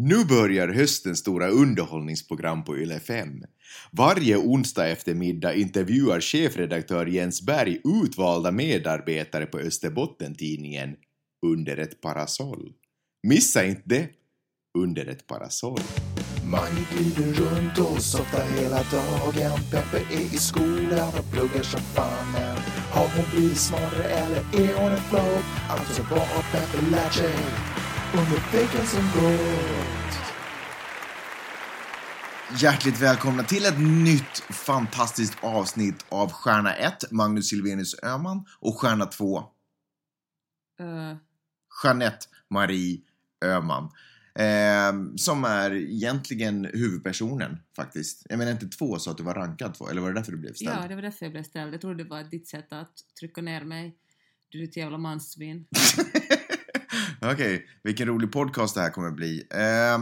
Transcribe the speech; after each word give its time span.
Nu 0.00 0.24
börjar 0.24 0.68
höstens 0.68 1.18
stora 1.18 1.48
underhållningsprogram 1.48 2.64
på 2.64 2.78
Yle 2.78 3.00
5. 3.00 3.28
Varje 3.90 4.36
onsdag 4.36 4.88
eftermiddag 4.88 5.54
intervjuar 5.54 6.20
chefredaktör 6.20 7.06
Jens 7.06 7.42
Berg 7.42 7.80
utvalda 8.04 8.50
medarbetare 8.50 9.46
på 9.46 9.58
Österbottentidningen 9.58 10.96
Under 11.46 11.76
ett 11.76 12.00
parasoll. 12.00 12.72
Missa 13.22 13.64
inte 13.64 13.82
det! 13.84 14.08
Under 14.78 15.06
ett 15.06 15.26
parasoll. 15.26 15.80
Man 16.44 16.86
glider 16.92 17.32
runt 17.32 17.78
och 17.78 18.02
softar 18.02 18.46
hela 18.60 18.76
dagen 18.76 19.60
Peppe 19.70 20.14
är 20.14 20.34
i 20.34 20.38
skolan 20.38 21.12
och 21.18 21.32
pluggar 21.32 21.62
som 21.62 21.80
fan 21.80 22.32
men 22.32 22.56
Har 22.90 23.08
hon 23.16 23.24
blivit 23.32 23.58
smartare 23.58 24.04
eller 24.04 24.38
är 24.38 24.74
hon 24.74 24.92
en 24.92 25.02
flow? 25.02 25.42
Alltså 25.68 26.02
vad 26.10 26.20
har 26.20 26.42
Peppe 26.52 26.90
lärt 26.90 27.12
sig 27.12 27.34
under 28.12 28.52
veckan 28.52 28.86
som 28.86 29.02
gått? 29.20 30.18
Hjärtligt 32.62 33.00
välkomna 33.00 33.42
till 33.42 33.66
ett 33.66 33.80
nytt 33.80 34.38
fantastiskt 34.50 35.36
avsnitt 35.40 36.04
av 36.08 36.32
Stjärna 36.32 36.74
1, 36.74 37.10
Magnus 37.10 37.48
Silvenius 37.48 38.02
Öhman 38.02 38.44
och 38.60 38.80
Stjärna 38.80 39.06
2, 39.06 39.42
Uh, 40.80 41.16
Jeanette 41.84 42.26
Marie 42.50 43.00
Öhman. 43.44 43.90
Eh, 44.34 45.16
som 45.16 45.44
är 45.44 45.74
egentligen 45.74 46.64
huvudpersonen 46.64 47.58
faktiskt. 47.76 48.26
Jag 48.28 48.38
menar 48.38 48.52
inte 48.52 48.66
två 48.66 48.98
så 48.98 49.10
att 49.10 49.16
du 49.16 49.22
var 49.22 49.34
rankad 49.34 49.74
två, 49.74 49.88
eller 49.88 50.00
var 50.00 50.08
det 50.08 50.14
därför 50.14 50.32
du 50.32 50.38
blev 50.38 50.52
ställd? 50.52 50.78
ja, 50.82 50.88
det 50.88 50.94
var 50.94 51.02
därför 51.02 51.26
jag 51.26 51.32
blev 51.32 51.42
ställd. 51.42 51.74
Jag 51.74 51.80
trodde 51.80 52.04
det 52.04 52.10
var 52.10 52.22
ditt 52.24 52.48
sätt 52.48 52.72
att 52.72 52.92
trycka 53.20 53.42
ner 53.42 53.64
mig. 53.64 53.96
Du 54.48 54.58
ditt 54.58 54.76
jävla 54.76 54.98
mansvin. 54.98 55.66
Okej, 57.22 57.66
vilken 57.82 58.08
rolig 58.08 58.32
podcast 58.32 58.74
det 58.74 58.80
här 58.80 58.90
kommer 58.90 59.10
bli. 59.10 59.46
Eh, 59.50 59.98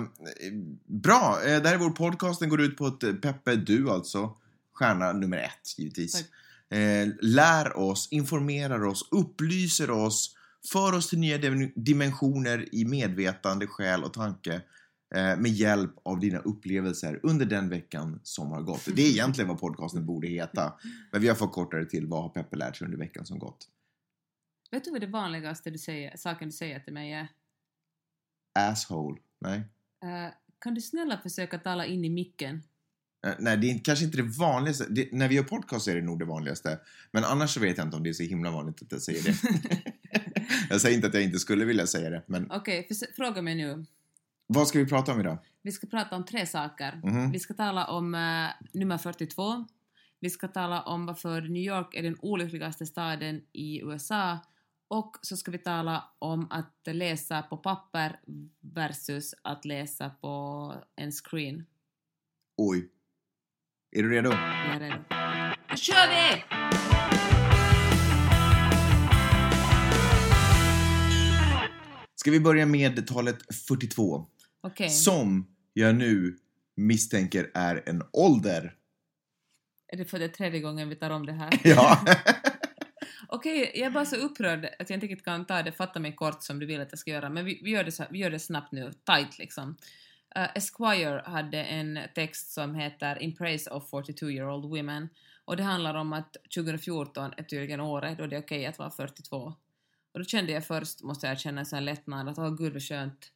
bra, 0.86 1.38
eh, 1.44 1.62
det 1.62 1.68
här 1.68 1.74
är 1.74 1.78
vår 1.78 1.90
podcast. 1.90 2.40
Den 2.40 2.48
går 2.48 2.60
ut 2.60 2.76
på 2.76 2.86
att 2.86 3.02
eh, 3.02 3.12
Peppe, 3.12 3.56
du 3.56 3.90
alltså, 3.90 4.30
stjärna 4.74 5.12
nummer 5.12 5.38
ett 5.38 5.78
givetvis, 5.78 6.24
eh, 6.70 7.08
lär 7.20 7.76
oss, 7.78 8.08
informerar 8.10 8.84
oss, 8.84 9.08
upplyser 9.10 9.90
oss, 9.90 10.32
för 10.72 10.92
oss 10.92 11.08
till 11.08 11.18
nya 11.18 11.38
dim- 11.38 11.72
dimensioner 11.76 12.74
i 12.74 12.84
medvetande, 12.84 13.66
själ 13.66 14.04
och 14.04 14.12
tanke 14.12 14.54
eh, 15.14 15.36
med 15.36 15.46
hjälp 15.50 15.92
av 16.04 16.20
dina 16.20 16.38
upplevelser 16.38 17.20
under 17.22 17.46
den 17.46 17.68
veckan 17.68 18.20
som 18.22 18.50
har 18.50 18.62
gått. 18.62 18.88
Det 18.96 19.02
är 19.02 19.10
egentligen 19.10 19.48
vad 19.48 19.60
podcasten 19.60 20.06
borde 20.06 20.26
heta, 20.28 20.72
men 21.12 21.20
vi 21.20 21.28
har 21.28 21.34
förkortat 21.34 21.80
det 21.80 21.86
till 21.86 22.06
Vad 22.06 22.22
har 22.22 22.28
Peppe 22.28 22.56
lärt 22.56 22.76
sig 22.76 22.84
under 22.84 22.98
veckan 22.98 23.26
som 23.26 23.38
gått? 23.38 23.68
Vet 24.70 24.84
du 24.84 24.90
vad 24.90 25.00
det 25.00 25.06
vanligaste 25.06 25.70
du 25.70 25.78
säger, 25.78 26.16
saken 26.16 26.48
du 26.48 26.52
säger 26.52 26.80
till 26.80 26.92
mig 26.92 27.12
är? 27.12 27.28
Asshole? 28.58 29.20
Nej. 29.38 29.58
Eh, 30.04 30.32
kan 30.58 30.74
du 30.74 30.80
snälla 30.80 31.18
försöka 31.18 31.58
tala 31.58 31.86
in 31.86 32.04
i 32.04 32.10
micken? 32.10 32.62
Eh, 33.26 33.32
Nej, 33.38 33.56
det 33.56 33.70
är 33.70 33.78
kanske 33.84 34.04
inte 34.04 34.16
det 34.16 34.22
vanligaste. 34.38 34.86
Det, 34.90 35.08
när 35.12 35.28
vi 35.28 35.34
gör 35.34 35.42
podcast 35.42 35.88
är 35.88 35.94
det 35.94 36.02
nog 36.02 36.18
det 36.18 36.24
vanligaste. 36.24 36.80
Men 37.10 37.24
annars 37.24 37.54
så 37.54 37.60
vet 37.60 37.78
jag 37.78 37.86
inte 37.86 37.96
om 37.96 38.02
det 38.02 38.08
är 38.08 38.12
så 38.14 38.22
himla 38.22 38.50
vanligt 38.50 38.82
att 38.82 38.92
jag 38.92 39.02
säger 39.02 39.22
det. 39.22 39.36
jag 40.70 40.80
säger 40.80 40.94
inte 40.96 41.06
att 41.08 41.14
jag 41.14 41.22
inte 41.22 41.38
skulle 41.38 41.64
vilja 41.64 41.86
säga 41.86 42.10
det, 42.10 42.22
men 42.26 42.50
Okej, 42.50 42.86
försö- 42.90 43.12
fråga 43.16 43.42
mig 43.42 43.54
nu. 43.54 43.84
vad 44.46 44.68
ska 44.68 44.78
vi 44.78 44.86
prata 44.86 45.12
om 45.12 45.20
idag? 45.20 45.38
Vi 45.62 45.72
ska 45.72 45.86
prata 45.86 46.16
om 46.16 46.24
tre 46.24 46.46
saker. 46.46 47.00
Mhm. 47.04 47.32
Vi 47.32 47.38
ska 47.38 47.54
tala 47.54 47.86
om 47.86 48.14
eh, 48.14 48.48
nummer 48.72 48.98
42. 48.98 49.64
Vi 50.20 50.30
ska 50.30 50.48
tala 50.48 50.82
om 50.82 51.06
varför 51.06 51.40
New 51.40 51.62
York 51.62 51.94
är 51.94 52.02
den 52.02 52.16
olyckligaste 52.20 52.86
staden 52.86 53.42
i 53.52 53.80
USA. 53.82 54.38
Och 54.88 55.16
så 55.22 55.36
ska 55.36 55.50
vi 55.50 55.58
tala 55.58 56.04
om 56.18 56.46
att 56.50 56.80
läsa 56.86 57.42
på 57.42 57.56
papper 57.56 58.20
versus 58.60 59.34
att 59.42 59.64
läsa 59.64 60.10
på 60.10 60.74
en 60.96 61.12
screen. 61.12 61.66
Oj. 62.56 62.88
Är 63.96 64.02
du 64.02 64.10
redo? 64.10 64.30
Jag 64.30 64.76
är 64.76 64.80
redo. 64.80 64.96
Nu 65.70 65.76
kör 65.76 66.08
vi! 66.08 66.44
Ska 72.14 72.30
vi 72.30 72.40
börja 72.40 72.66
med 72.66 73.06
talet 73.06 73.54
42? 73.68 74.26
Okej. 74.60 74.90
Som 74.90 75.46
jag 75.72 75.94
nu 75.96 76.36
misstänker 76.76 77.50
är 77.54 77.82
en 77.86 78.02
ålder. 78.12 78.74
Är 79.88 79.96
det 79.96 80.04
för 80.04 80.18
det 80.18 80.28
tredje 80.28 80.60
gången 80.60 80.88
vi 80.88 80.96
tar 80.96 81.10
om 81.10 81.26
det 81.26 81.32
här? 81.32 81.60
Ja. 81.64 82.04
Okej, 83.36 83.72
jag 83.74 83.86
är 83.86 83.90
bara 83.90 84.04
så 84.04 84.16
upprörd 84.16 84.64
att 84.78 84.90
jag 84.90 84.96
inte 84.96 85.06
riktigt 85.06 85.24
kan 85.24 85.44
ta 85.44 85.62
det. 85.62 85.72
Fatta 85.72 86.00
mig 86.00 86.12
kort 86.12 86.42
som 86.42 86.58
du 86.58 86.66
vill 86.66 86.80
att 86.80 86.92
jag 86.92 86.98
ska 86.98 87.10
göra. 87.10 87.28
Men 87.28 87.44
vi, 87.44 87.60
vi, 87.62 87.70
gör, 87.70 87.84
det 87.84 87.92
så, 87.92 88.04
vi 88.10 88.18
gör 88.18 88.30
det 88.30 88.38
snabbt 88.38 88.72
nu, 88.72 88.92
tight 88.92 89.38
liksom. 89.38 89.76
Uh, 90.38 90.56
Esquire 90.56 91.22
hade 91.26 91.62
en 91.64 91.98
text 92.14 92.52
som 92.52 92.74
heter 92.74 93.22
In 93.22 93.36
praise 93.36 93.70
of 93.70 93.90
42 93.90 94.30
year 94.30 94.50
old 94.50 94.64
women. 94.64 95.08
Och 95.44 95.56
det 95.56 95.62
handlar 95.62 95.94
om 95.94 96.12
att 96.12 96.36
2014 96.54 97.32
är 97.36 97.42
tydligen 97.42 97.80
året 97.80 98.18
då 98.18 98.26
det 98.26 98.36
är 98.36 98.40
okej 98.40 98.66
att 98.66 98.78
vara 98.78 98.90
42. 98.90 99.36
Och 100.12 100.18
då 100.18 100.24
kände 100.24 100.52
jag 100.52 100.66
först, 100.66 101.02
måste 101.02 101.26
jag 101.26 101.40
känna 101.40 101.60
en 101.60 101.66
sån 101.66 101.84
lättnad 101.84 102.28
att 102.28 102.38
åh 102.38 102.56
gud 102.56 102.72
vad 102.72 102.82
skönt. 102.82 103.32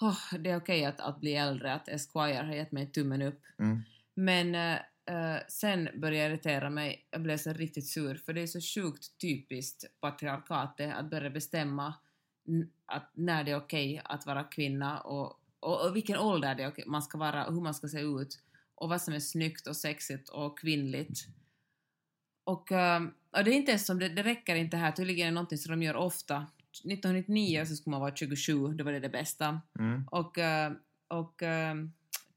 Åh, 0.00 0.38
det 0.38 0.50
är 0.50 0.56
okej 0.56 0.84
att, 0.84 1.00
att 1.00 1.20
bli 1.20 1.34
äldre, 1.34 1.74
att 1.74 1.88
Esquire 1.88 2.46
har 2.46 2.54
gett 2.54 2.72
mig 2.72 2.92
tummen 2.92 3.22
upp. 3.22 3.40
Mm. 3.58 3.82
Men 4.14 4.54
eh, 4.54 4.78
eh, 5.06 5.36
sen 5.48 5.88
började 5.94 6.16
jag 6.16 6.30
irritera 6.30 6.70
mig, 6.70 7.06
jag 7.10 7.22
blev 7.22 7.36
så 7.36 7.52
riktigt 7.52 7.86
sur 7.86 8.14
för 8.14 8.32
det 8.32 8.42
är 8.42 8.46
så 8.46 8.60
sjukt 8.60 9.18
typiskt 9.18 9.84
patriarkatet 10.00 10.94
att 10.94 11.10
börja 11.10 11.30
bestämma 11.30 11.94
att 12.86 13.10
när 13.14 13.44
det 13.44 13.50
är 13.50 13.56
okej 13.56 14.02
att 14.04 14.26
vara 14.26 14.44
kvinna 14.44 15.00
och, 15.00 15.40
och, 15.60 15.86
och 15.86 15.96
vilken 15.96 16.18
ålder 16.18 16.54
det 16.54 16.62
är 16.62 16.68
okej 16.68 16.84
man 16.86 17.02
ska 17.02 17.18
vara, 17.18 17.44
hur 17.44 17.60
man 17.60 17.74
ska 17.74 17.88
se 17.88 18.00
ut 18.00 18.40
och 18.74 18.88
vad 18.88 19.02
som 19.02 19.14
är 19.14 19.20
snyggt 19.20 19.66
och 19.66 19.76
sexigt 19.76 20.28
och 20.28 20.58
kvinnligt. 20.58 21.26
Och, 22.44 22.72
eh, 22.72 23.02
och 23.30 23.44
det 23.44 23.50
är 23.50 23.56
inte 23.56 23.70
ens 23.70 23.86
som, 23.86 23.98
det, 23.98 24.08
det 24.08 24.22
räcker 24.22 24.54
inte 24.54 24.76
här, 24.76 24.92
tydligen 24.92 25.26
är 25.26 25.30
det 25.30 25.34
någonting 25.34 25.58
som 25.58 25.70
de 25.70 25.82
gör 25.86 25.96
ofta. 25.96 26.46
1999 26.70 27.64
så 27.66 27.76
skulle 27.76 27.90
man 27.90 28.00
vara 28.00 28.16
27, 28.16 28.68
då 28.68 28.84
var 28.84 28.92
det 28.92 29.00
det 29.00 29.08
bästa. 29.08 29.60
Mm. 29.78 30.08
Och, 30.10 30.38
eh, 30.38 30.72
och 31.08 31.42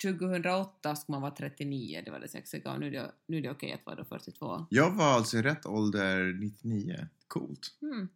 2008 0.01 0.95
ska 0.95 1.11
man 1.11 1.21
vara 1.21 1.31
39, 1.31 2.01
det 2.05 2.11
var 2.11 2.19
det 2.19 2.27
sexiga 2.27 2.71
och 2.71 2.79
nu 2.79 2.87
är 2.87 2.91
det, 2.91 3.11
nu 3.25 3.37
är 3.37 3.41
det 3.41 3.51
okej 3.51 3.73
att 3.73 3.85
vara 3.85 3.95
då 3.95 4.05
42. 4.05 4.65
Jag 4.69 4.91
var 4.91 5.05
alltså 5.05 5.37
i 5.37 5.41
rätt 5.41 5.65
ålder 5.65 6.33
99. 6.33 7.07
Coolt. 7.27 7.77
Mm. 7.81 8.09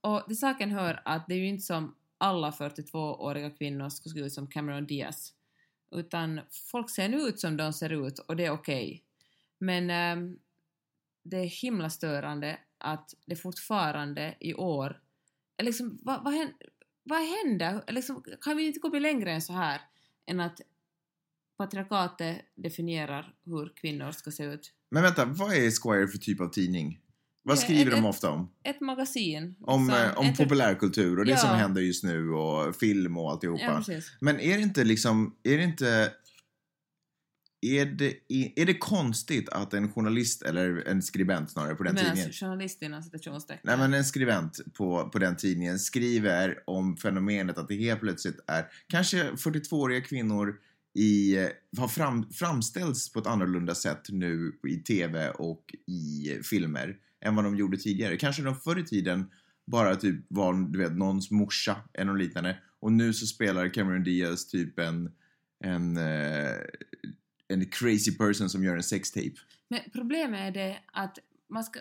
Och 0.00 0.24
till 0.26 0.38
saken 0.38 0.70
hör 0.70 1.02
att 1.04 1.26
det 1.28 1.34
är 1.34 1.38
ju 1.38 1.48
inte 1.48 1.64
som 1.64 1.94
alla 2.18 2.50
42-åriga 2.50 3.50
kvinnor 3.50 3.88
ska 3.88 4.10
se 4.10 4.20
ut 4.20 4.32
som 4.32 4.46
Cameron 4.46 4.86
Diaz. 4.86 5.32
Utan 5.90 6.40
folk 6.70 6.90
ser 6.90 7.08
nu 7.08 7.16
ut 7.16 7.40
som 7.40 7.56
de 7.56 7.72
ser 7.72 8.06
ut 8.06 8.18
och 8.18 8.36
det 8.36 8.44
är 8.44 8.50
okej. 8.50 9.04
Men 9.58 9.90
ehm, 9.90 10.38
det 11.22 11.36
är 11.36 11.46
himla 11.46 11.90
störande 11.90 12.58
att 12.78 13.14
det 13.26 13.36
fortfarande 13.36 14.34
i 14.40 14.54
år... 14.54 15.00
Liksom, 15.62 15.98
vad, 16.02 16.24
vad 17.02 17.22
händer? 17.22 17.82
Liksom, 17.88 18.24
kan 18.40 18.56
vi 18.56 18.66
inte 18.66 18.80
gå 18.80 18.88
längre 18.98 19.32
än 19.32 19.42
så 19.42 19.52
här? 19.52 19.80
Än 20.26 20.40
att 20.40 20.60
patriarkatet 21.58 22.36
definierar 22.56 23.34
hur 23.44 23.72
kvinnor 23.76 24.12
ska 24.12 24.30
se 24.30 24.44
ut. 24.44 24.72
Men 24.90 25.02
vänta, 25.02 25.24
vad 25.24 25.52
är 25.52 25.66
Esquire 25.68 26.08
för 26.08 26.18
typ 26.18 26.40
av 26.40 26.48
tidning? 26.48 26.98
Vad 27.42 27.58
skriver 27.58 27.90
ett- 27.90 27.96
de 27.96 28.04
ofta 28.04 28.30
om? 28.30 28.50
Ett 28.64 28.80
magasin. 28.80 29.54
Om, 29.60 29.86
liksom, 29.86 30.02
eh, 30.04 30.18
om 30.18 30.26
ett- 30.26 30.36
populärkultur 30.36 31.18
och 31.18 31.24
det 31.24 31.30
Ja. 31.30 31.36
som 31.36 31.50
händer 31.50 31.82
just 31.82 32.04
nu 32.04 32.30
och 32.30 32.76
film 32.76 33.16
och 33.18 33.30
alltihopa. 33.30 33.62
Ja, 33.64 33.76
precis. 33.76 34.12
Men 34.20 34.40
är 34.40 34.56
det 34.56 34.62
inte 34.62 34.84
liksom, 34.84 35.36
är 35.42 35.58
det 35.58 35.64
inte... 35.64 36.12
Är 37.60 37.86
det, 37.86 38.14
är 38.60 38.66
det 38.66 38.74
konstigt 38.78 39.48
att 39.48 39.74
en 39.74 39.92
journalist, 39.92 40.42
eller 40.42 40.88
en 40.88 41.02
skribent 41.02 41.50
snarare 41.50 41.74
på 41.74 41.82
den 41.82 41.94
Men 41.94 42.04
tidningen, 42.04 42.32
journalist 42.32 42.82
inom 42.82 43.02
citationstecken. 43.02 43.60
Nej 43.64 43.76
men 43.78 43.94
en 43.94 44.04
skribent 44.04 44.60
på, 44.74 45.08
på 45.12 45.18
den 45.18 45.36
tidningen 45.36 45.78
skriver 45.78 46.58
om 46.66 46.96
fenomenet 46.96 47.58
att 47.58 47.68
det 47.68 47.74
helt 47.74 48.00
plötsligt 48.00 48.40
är 48.46 48.66
kanske 48.88 49.30
42-åriga 49.36 50.00
kvinnor 50.00 50.56
i, 50.98 51.36
eh, 51.36 51.48
har 51.78 51.88
fram, 51.88 52.30
framställts 52.30 53.12
på 53.12 53.18
ett 53.18 53.26
annorlunda 53.26 53.74
sätt 53.74 54.02
nu 54.08 54.52
i 54.68 54.76
tv 54.76 55.30
och 55.30 55.74
i 55.86 56.28
filmer 56.42 56.96
än 57.24 57.34
vad 57.34 57.44
de 57.44 57.56
gjorde 57.56 57.76
tidigare. 57.76 58.16
Kanske 58.16 58.42
de 58.42 58.56
förr 58.56 58.78
i 58.78 58.84
tiden 58.84 59.30
bara 59.66 59.96
typ 59.96 60.26
var 60.28 60.72
du 60.72 60.78
vet, 60.78 60.96
någons 60.96 61.30
morsa 61.30 61.76
eller 61.94 62.12
något 62.12 62.20
liknande 62.20 62.58
och 62.80 62.92
nu 62.92 63.12
så 63.12 63.26
spelar 63.26 63.68
Cameron 63.68 64.04
Diaz 64.04 64.48
typ 64.48 64.78
en, 64.78 65.10
en, 65.64 65.96
eh, 65.96 66.56
en 67.48 67.66
crazy 67.66 68.16
person 68.16 68.50
som 68.50 68.64
gör 68.64 68.76
en 68.76 68.82
sextape. 68.82 69.34
Men 69.68 69.80
problemet 69.92 70.40
är 70.40 70.50
det 70.50 70.78
att 70.92 71.18
man 71.50 71.64
ska, 71.64 71.80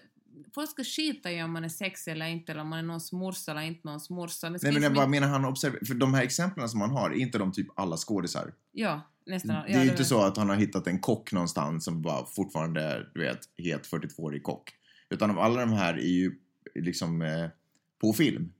folk 0.56 0.69
ska 0.69 0.84
skita 0.84 1.31
i 1.31 1.44
om 1.44 1.54
man 1.54 1.63
är 1.63 1.69
sexig 1.69 2.12
eller 2.12 2.25
inte, 2.25 2.51
eller 2.51 2.62
om 2.62 2.68
man 2.69 2.80
är 2.80 2.84
någons 2.84 3.12
morsa 3.12 3.51
eller 3.51 3.62
inte 3.62 3.81
någons 3.84 4.10
morsa. 4.10 4.50
Nej 4.50 4.60
men 4.62 4.69
liksom 4.74 4.84
jag 4.84 4.94
bara 4.94 5.07
menar 5.07 5.28
han 5.28 5.45
observer- 5.45 5.86
för 5.86 5.94
de 5.94 6.13
här 6.13 6.24
exemplen 6.24 6.69
som 6.69 6.81
han 6.81 6.92
har, 6.92 7.10
är 7.10 7.16
inte 7.16 7.38
de 7.38 7.51
typ 7.51 7.68
alla 7.75 7.98
skådisar? 7.98 8.54
Ja, 8.72 9.01
nästan. 9.25 9.56
Det 9.56 9.72
ja, 9.72 9.80
är 9.80 9.84
ju 9.84 9.89
inte 9.89 10.06
så 10.06 10.22
att 10.22 10.38
han 10.38 10.50
har 10.50 10.56
hittat 10.56 10.88
en 10.88 11.00
kock 11.00 11.31
någonstans 11.31 11.86
som 11.86 12.01
bara 12.01 12.25
fortfarande 12.25 12.81
är, 12.81 13.12
du 13.13 13.22
vet, 13.22 13.39
helt 13.57 13.88
42-årig 13.92 14.44
kock. 14.44 14.74
Utan 15.10 15.38
alla 15.38 15.60
de 15.60 15.74
här 15.74 15.94
är 15.94 16.07
ju 16.07 16.36
liksom 16.75 17.22
eh, 17.22 17.50
på 18.01 18.13
film. 18.13 18.54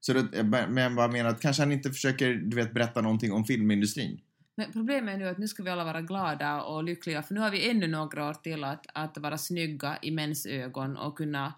Så 0.00 0.12
det, 0.12 0.42
men 0.44 0.76
jag 0.76 0.94
bara 0.94 1.08
menar 1.08 1.30
att 1.30 1.40
kanske 1.40 1.62
han 1.62 1.72
inte 1.72 1.90
försöker, 1.90 2.34
du 2.34 2.56
vet, 2.56 2.74
berätta 2.74 3.00
någonting 3.00 3.32
om 3.32 3.44
filmindustrin. 3.44 4.20
Men 4.58 4.72
problemet 4.72 5.14
är 5.14 5.18
nu 5.18 5.28
att 5.28 5.38
nu 5.38 5.48
ska 5.48 5.62
vi 5.62 5.70
alla 5.70 5.84
vara 5.84 6.00
glada 6.00 6.62
och 6.62 6.84
lyckliga 6.84 7.22
för 7.22 7.34
nu 7.34 7.40
har 7.40 7.50
vi 7.50 7.70
ännu 7.70 7.86
några 7.86 8.28
år 8.28 8.34
till 8.34 8.64
att, 8.64 8.86
att 8.94 9.18
vara 9.18 9.38
snygga 9.38 9.98
i 10.02 10.10
mäns 10.10 10.46
ögon 10.46 10.96
och 10.96 11.16
kunna... 11.16 11.54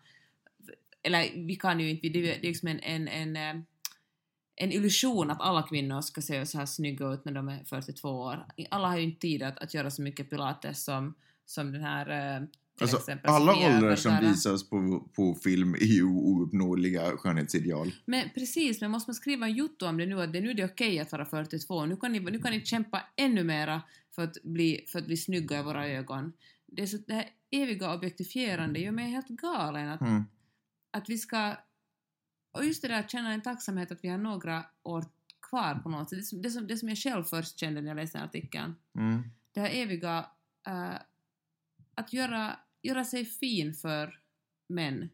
Eller 1.02 1.46
vi 1.46 1.56
kan 1.56 1.80
ju 1.80 1.90
inte, 1.90 2.08
det 2.08 2.36
är 2.36 2.40
liksom 2.42 2.68
en, 2.68 2.80
en, 2.80 3.08
en, 3.08 3.36
eh, 3.36 3.62
en 4.56 4.72
illusion 4.72 5.30
att 5.30 5.40
alla 5.40 5.62
kvinnor 5.62 6.00
ska 6.00 6.20
se 6.20 6.46
så 6.46 6.58
här 6.58 6.66
snygga 6.66 7.06
ut 7.06 7.24
när 7.24 7.32
de 7.32 7.48
är 7.48 7.64
42 7.64 8.08
år. 8.08 8.46
Alla 8.70 8.88
har 8.88 8.96
ju 8.96 9.02
inte 9.02 9.20
tid 9.20 9.42
att, 9.42 9.58
att 9.58 9.74
göra 9.74 9.90
så 9.90 10.02
mycket 10.02 10.30
pilates 10.30 10.84
som, 10.84 11.14
som 11.46 11.72
den 11.72 11.82
här 11.82 12.36
eh, 12.36 12.42
Alltså, 12.84 12.96
exempel 12.98 13.30
alla 13.30 13.52
åldrar 13.52 13.96
som 13.96 14.18
visas 14.20 14.70
på, 14.70 15.08
på 15.16 15.34
film 15.34 15.74
är 15.74 15.78
ju 15.78 16.04
ouppnåeliga 16.04 17.16
skönhetsideal. 17.16 17.92
Men 18.04 18.30
precis, 18.34 18.80
men 18.80 18.90
måste 18.90 19.10
man 19.10 19.14
skriva 19.14 19.46
en 19.46 19.54
jotto 19.54 19.86
om 19.86 19.96
det 19.96 20.06
nu, 20.06 20.22
att 20.22 20.32
det 20.32 20.40
nu 20.40 20.50
är 20.50 20.54
det 20.54 20.64
okej 20.64 20.98
att 20.98 21.12
vara 21.12 21.24
42, 21.24 21.86
nu 21.86 21.96
kan, 21.96 22.12
ni, 22.12 22.20
nu 22.20 22.38
kan 22.38 22.52
ni 22.52 22.64
kämpa 22.64 23.02
ännu 23.16 23.44
mera 23.44 23.82
för 24.14 24.24
att 24.24 24.42
bli, 24.42 24.84
för 24.88 24.98
att 24.98 25.06
bli 25.06 25.16
snygga 25.16 25.58
i 25.60 25.62
våra 25.62 25.88
ögon. 25.88 26.32
Det, 26.66 26.82
är 26.82 26.86
så, 26.86 26.96
det 27.06 27.14
här 27.14 27.28
eviga 27.50 27.94
objektifierande 27.94 28.80
gör 28.80 28.92
mig 28.92 29.10
helt 29.10 29.28
galen. 29.28 29.88
Att, 29.88 30.00
Mm. 30.00 30.24
att 30.90 31.08
vi 31.08 31.18
ska... 31.18 31.56
Och 32.52 32.64
just 32.64 32.82
det 32.82 32.88
där 32.88 33.00
att 33.00 33.10
känna 33.10 33.32
en 33.32 33.42
tacksamhet 33.42 33.92
att 33.92 34.04
vi 34.04 34.08
har 34.08 34.18
några 34.18 34.64
år 34.82 35.04
kvar 35.50 35.74
på 35.74 35.88
något 35.88 36.10
sätt. 36.10 36.18
Det, 36.18 36.24
som- 36.24 36.42
det, 36.42 36.50
som, 36.50 36.66
det 36.66 36.76
som 36.76 36.88
jag 36.88 36.98
själv 36.98 37.24
först 37.24 37.58
kände 37.58 37.80
när 37.80 37.88
jag 37.88 37.96
läste 37.96 38.20
artikeln. 38.22 38.74
Mm. 38.98 39.22
Det 39.52 39.60
här 39.60 39.70
eviga... 39.70 40.26
eh, 40.66 40.94
att 41.94 42.12
göra, 42.12 42.56
göra 42.82 43.04
sig 43.04 43.24
fin 43.24 43.74
för 43.74 44.14
män. 44.68 45.08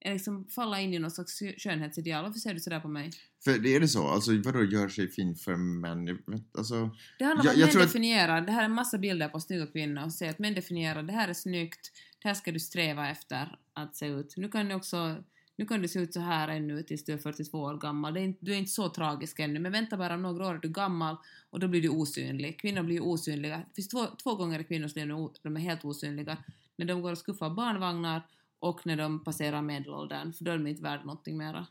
Är 0.00 0.12
liksom 0.12 0.44
falla 0.48 0.80
in 0.80 0.94
i 0.94 0.98
någon 0.98 1.10
slags 1.10 1.42
skönhetsideal. 1.58 2.24
Varför 2.24 2.38
ser 2.38 2.54
du 2.54 2.60
sådär 2.60 2.80
på 2.80 2.88
mig? 2.88 3.10
För 3.44 3.58
det 3.58 3.76
är 3.76 3.80
det 3.80 3.88
så? 3.88 4.06
Alltså 4.08 4.30
vadå 4.44 4.64
gör 4.64 4.88
sig 4.88 5.08
fin 5.08 5.34
för 5.36 5.56
män? 5.56 6.18
Alltså, 6.58 6.90
Det 7.18 7.24
handlar 7.24 7.44
om 7.44 7.50
att 7.50 7.56
jag 7.56 7.66
män 7.74 7.82
att- 7.82 7.88
definierar, 7.88 8.40
det 8.40 8.52
här 8.52 8.60
är 8.60 8.64
en 8.64 8.72
massa 8.72 8.98
bilder 8.98 9.28
på 9.28 9.40
snygga 9.40 9.66
kvinnor 9.66 10.04
och 10.04 10.12
säger 10.12 10.32
att 10.32 10.38
män 10.38 10.54
definierar 10.54 11.02
det 11.02 11.12
här 11.12 11.28
är 11.28 11.34
snyggt, 11.34 11.92
det 12.22 12.28
här 12.28 12.34
ska 12.34 12.52
du 12.52 12.60
sträva 12.60 13.08
efter 13.10 13.58
att 13.72 13.96
se 13.96 14.06
ut. 14.06 14.34
Nu 14.36 14.48
kan 14.48 14.68
du 14.68 14.74
också 14.74 15.24
nu 15.58 15.66
kan 15.66 15.82
du 15.82 15.88
se 15.88 15.98
ut 15.98 16.12
så 16.14 16.20
här 16.20 16.48
ännu 16.48 16.82
tills 16.82 17.04
du 17.04 17.12
är 17.12 17.18
42 17.18 17.58
år 17.58 17.78
gammal. 17.78 18.14
Det 18.14 18.20
är 18.20 18.24
inte, 18.24 18.38
du 18.44 18.52
är 18.52 18.56
inte 18.58 18.70
så 18.70 18.88
tragisk 18.88 19.38
ännu, 19.38 19.58
men 19.60 19.72
vänta 19.72 19.96
bara 19.96 20.16
några 20.16 20.46
år 20.48 20.54
är 20.54 20.58
du 20.58 20.68
gammal 20.68 21.16
och 21.50 21.60
då 21.60 21.68
blir 21.68 21.82
du 21.82 21.88
osynlig. 21.88 22.60
Kvinnor 22.60 22.82
blir 22.82 23.00
osynliga. 23.00 23.56
Det 23.58 23.74
finns 23.74 23.88
två, 23.88 24.06
två 24.22 24.34
gånger 24.34 24.58
i 24.60 24.64
kvinnors 24.64 24.94
liv 24.96 25.06
när 25.06 25.30
de 25.42 25.56
är 25.56 25.60
helt 25.60 25.84
osynliga. 25.84 26.36
När 26.76 26.86
de 26.86 27.02
går 27.02 27.12
och 27.12 27.18
skuffar 27.18 27.50
barnvagnar 27.50 28.22
och 28.58 28.86
när 28.86 28.96
de 28.96 29.24
passerar 29.24 29.62
medelåldern, 29.62 30.32
för 30.32 30.44
då 30.44 30.50
är 30.50 30.58
de 30.58 30.66
inte 30.66 30.82
värda 30.82 31.04
någonting 31.04 31.36
mera. 31.36 31.66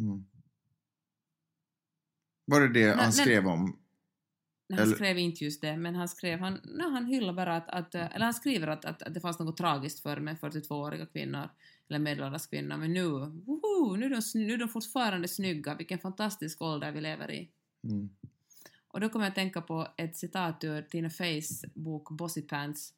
mm. 0.00 0.26
Var 2.46 2.60
det 2.60 2.68
det 2.68 2.96
han 2.96 3.12
skrev 3.12 3.46
om? 3.46 3.78
Nej, 4.68 4.78
han 4.78 4.86
Eller- 4.86 4.96
skrev 4.96 5.18
inte 5.18 5.44
just 5.44 5.60
det, 5.60 5.76
men 5.76 5.94
han 5.94 6.08
skrev, 6.08 6.38
han, 6.40 6.60
nej, 6.64 6.90
han 6.90 7.06
hyllar 7.06 7.32
bara 7.32 7.56
att, 7.56 7.68
att 7.68 7.94
eh, 7.94 8.14
eller 8.14 8.24
han 8.24 8.34
skriver 8.34 8.66
att, 8.66 8.84
att, 8.84 9.02
att 9.02 9.14
det 9.14 9.20
fanns 9.20 9.38
något 9.38 9.56
tragiskt 9.56 10.00
för 10.00 10.20
med 10.20 10.38
42-åriga 10.38 11.06
kvinnor, 11.06 11.48
eller 11.88 11.98
medelålders 11.98 12.46
kvinnor, 12.46 12.76
men 12.76 12.92
nu, 12.92 13.08
woho, 13.46 13.96
nu, 13.96 14.06
är 14.06 14.10
de, 14.10 14.46
nu 14.46 14.52
är 14.52 14.58
de 14.58 14.68
fortfarande 14.68 15.28
snygga, 15.28 15.74
vilken 15.74 15.98
fantastisk 15.98 16.62
ålder 16.62 16.92
vi 16.92 17.00
lever 17.00 17.30
i. 17.30 17.50
Mm. 17.84 18.08
Och 18.88 19.00
då 19.00 19.08
kommer 19.08 19.24
jag 19.24 19.30
att 19.30 19.34
tänka 19.34 19.60
på 19.60 19.88
ett 19.96 20.16
citat 20.16 20.64
ur 20.64 20.82
Tina 20.82 21.10
Feys 21.10 21.64
bok 21.74 22.10
Bossy 22.10 22.42
Pants, 22.42 22.94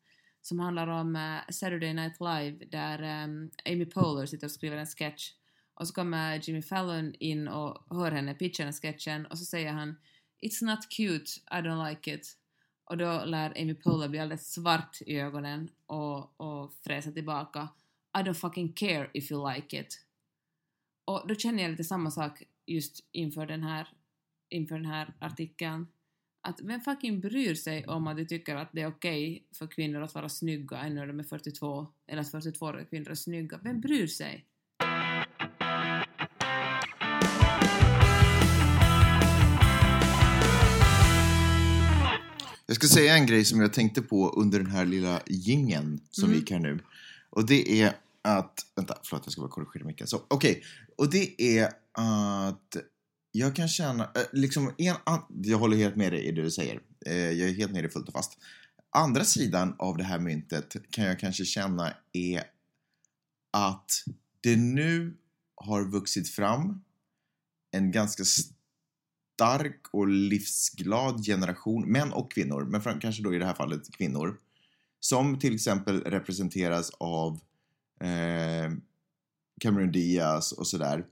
som 0.46 0.58
handlar 0.58 0.86
om 0.86 1.16
eh, 1.16 1.38
Saturday 1.50 1.94
Night 1.94 2.20
Live, 2.20 2.64
där 2.64 3.02
ehm, 3.02 3.50
Amy 3.64 3.86
Poehler 3.86 4.26
sitter 4.26 4.46
och 4.46 4.50
skriver 4.50 4.76
en 4.76 4.86
sketch, 4.86 5.32
och 5.74 5.88
så 5.88 5.94
kommer 5.94 6.40
Jimmy 6.48 6.62
Fallon 6.62 7.14
in 7.14 7.48
och 7.48 7.96
hör 7.96 8.10
henne 8.10 8.34
pitcha 8.34 8.64
den 8.64 8.72
sketchen, 8.72 9.26
och 9.26 9.38
så 9.38 9.44
säger 9.44 9.72
han 9.72 9.96
It's 10.42 10.64
not 10.64 10.88
cute, 10.88 11.30
I 11.50 11.54
don't 11.54 11.88
like 11.88 12.14
it. 12.14 12.36
Och 12.84 12.96
då 12.96 13.24
lär 13.24 13.62
Amy 13.62 13.74
Poehler 13.74 14.08
bli 14.08 14.18
alldeles 14.18 14.52
svart 14.52 14.98
i 15.06 15.20
ögonen 15.20 15.70
och, 15.86 16.40
och 16.40 16.72
fräsa 16.72 17.12
tillbaka 17.12 17.68
I 18.18 18.22
don't 18.22 18.34
fucking 18.34 18.72
care 18.72 19.10
if 19.14 19.30
you 19.30 19.54
like 19.54 19.80
it. 19.80 20.04
Och 21.04 21.28
då 21.28 21.34
känner 21.34 21.62
jag 21.62 21.70
lite 21.70 21.84
samma 21.84 22.10
sak 22.10 22.42
just 22.66 23.08
inför 23.12 23.46
den 23.46 23.62
här, 23.62 23.88
inför 24.48 24.74
den 24.74 24.86
här 24.86 25.14
artikeln. 25.20 25.86
Att 26.46 26.60
vem 26.62 26.80
fucking 26.80 27.20
bryr 27.20 27.54
sig 27.54 27.86
om 27.86 28.06
att 28.06 28.16
du 28.16 28.24
tycker 28.24 28.56
att 28.56 28.68
det 28.72 28.82
är 28.82 28.86
okej 28.86 29.46
för 29.52 29.66
kvinnor 29.66 30.02
att 30.02 30.14
vara 30.14 30.28
snygga 30.28 30.78
ännu 30.78 30.94
när 30.94 31.06
de 31.06 31.18
är 31.20 31.24
42, 31.24 31.86
eller 32.06 32.20
att 32.20 32.32
42-åriga 32.32 32.84
kvinnor 32.84 33.10
är 33.10 33.14
snygga? 33.14 33.60
Vem 33.62 33.80
bryr 33.80 34.06
sig? 34.06 34.46
Jag 42.66 42.76
ska 42.76 42.86
säga 42.86 43.14
en 43.16 43.26
grej 43.26 43.44
som 43.44 43.60
jag 43.60 43.72
tänkte 43.72 44.02
på 44.02 44.30
under 44.30 44.58
den 44.58 44.70
här 44.70 44.84
lilla 44.84 45.20
gingen 45.26 46.00
som 46.10 46.24
Mm. 46.24 46.32
vi 46.32 46.38
gick 46.40 46.50
här 46.50 46.58
nu. 46.58 46.78
Och 47.30 47.46
det 47.46 47.82
är 47.82 47.92
att... 48.22 48.66
Vänta, 48.74 48.98
förlåt, 49.04 49.22
jag 49.26 49.32
ska 49.32 49.40
bara 49.42 49.50
korrigera 49.50 49.86
micken. 49.86 50.06
Okej, 50.28 50.62
och 50.96 51.10
det 51.10 51.42
är 51.42 51.64
att 51.92 52.76
jag 53.38 53.56
kan 53.56 53.68
känna... 53.68 54.04
Eh, 54.04 54.22
liksom, 54.32 54.74
en, 54.78 54.96
an, 55.04 55.20
jag 55.28 55.58
håller 55.58 55.76
helt 55.76 55.96
med 55.96 56.12
dig 56.12 56.24
i 56.24 56.32
det 56.32 56.42
du 56.42 56.50
säger. 56.50 56.80
Eh, 57.06 57.14
jag 57.14 57.48
är 57.48 57.54
helt 57.54 57.72
med 57.72 57.84
dig 57.84 57.90
fullt 57.90 58.08
och 58.08 58.14
fast. 58.14 58.38
Andra 58.90 59.24
sidan 59.24 59.74
av 59.78 59.96
det 59.96 60.04
här 60.04 60.18
myntet 60.18 60.76
kan 60.90 61.04
jag 61.04 61.18
kanske 61.18 61.44
känna 61.44 61.92
är 62.12 62.42
att 63.52 63.90
det 64.40 64.56
nu 64.56 65.16
har 65.54 65.84
vuxit 65.84 66.30
fram 66.30 66.82
en 67.70 67.90
ganska 67.90 68.24
stark 68.24 69.80
och 69.90 70.08
livsglad 70.08 71.24
generation, 71.24 71.92
män 71.92 72.12
och 72.12 72.32
kvinnor, 72.32 72.64
men 72.64 73.00
kanske 73.00 73.22
då 73.22 73.34
i 73.34 73.38
det 73.38 73.46
här 73.46 73.54
fallet 73.54 73.92
kvinnor, 73.92 74.38
som 75.00 75.38
till 75.38 75.54
exempel 75.54 76.00
representeras 76.00 76.90
av 76.90 77.40
eh, 78.00 78.72
Cameron 79.60 79.92
Diaz 79.92 80.52
och 80.52 80.66
sådär, 80.66 81.06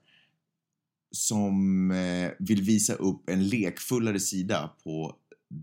som 1.15 1.91
eh, 1.91 2.31
vill 2.39 2.63
visa 2.63 2.95
upp 2.95 3.29
en 3.31 3.49
lekfullare 3.49 4.21
sida 4.21 4.71
på 4.85 5.17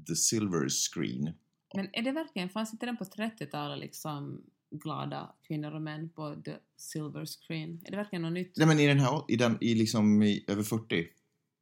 the 0.07 0.15
silver 0.15 0.69
screen. 0.69 1.33
Men 1.75 1.89
är 1.93 2.01
det 2.01 2.11
verkligen, 2.11 2.49
fanns 2.49 2.73
inte 2.73 2.85
den 2.85 2.97
på 2.97 3.03
30-talet 3.03 3.79
liksom 3.79 4.41
glada 4.71 5.35
kvinnor 5.47 5.75
och 5.75 5.81
män 5.81 6.09
på 6.09 6.35
the 6.45 6.55
silver 6.77 7.25
screen? 7.25 7.81
Är 7.85 7.91
det 7.91 7.97
verkligen 7.97 8.21
något 8.21 8.33
nytt? 8.33 8.57
Nej 8.57 8.67
men 8.67 8.79
i 8.79 8.87
den 8.87 8.99
här, 8.99 9.23
i 9.27 9.35
den, 9.35 9.57
i 9.61 9.75
liksom 9.75 10.23
i 10.23 10.45
över 10.47 10.63
40. 10.63 11.07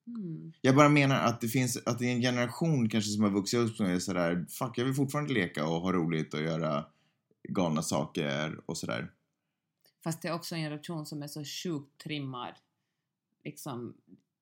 Hmm. 0.05 0.53
Jag 0.61 0.75
bara 0.75 0.89
menar 0.89 1.19
att 1.19 1.41
det 1.41 1.47
finns, 1.47 1.77
att 1.85 1.99
det 1.99 2.05
är 2.05 2.11
en 2.11 2.21
generation 2.21 2.89
kanske 2.89 3.11
som 3.11 3.23
har 3.23 3.29
vuxit 3.29 3.59
upp 3.59 3.75
som 3.75 3.85
är 3.85 3.99
sådär, 3.99 4.45
fuck 4.49 4.77
jag 4.77 4.85
vill 4.85 4.93
fortfarande 4.93 5.33
leka 5.33 5.65
och 5.65 5.81
ha 5.81 5.93
roligt 5.93 6.33
och 6.33 6.41
göra 6.41 6.85
galna 7.49 7.81
saker 7.81 8.59
och 8.65 8.77
sådär. 8.77 9.11
Fast 10.03 10.21
det 10.21 10.27
är 10.27 10.33
också 10.33 10.55
en 10.55 10.61
generation 10.61 11.05
som 11.05 11.23
är 11.23 11.27
så 11.27 11.43
sjukt 11.43 12.01
trimmad. 12.03 12.53
Liksom, 13.43 13.93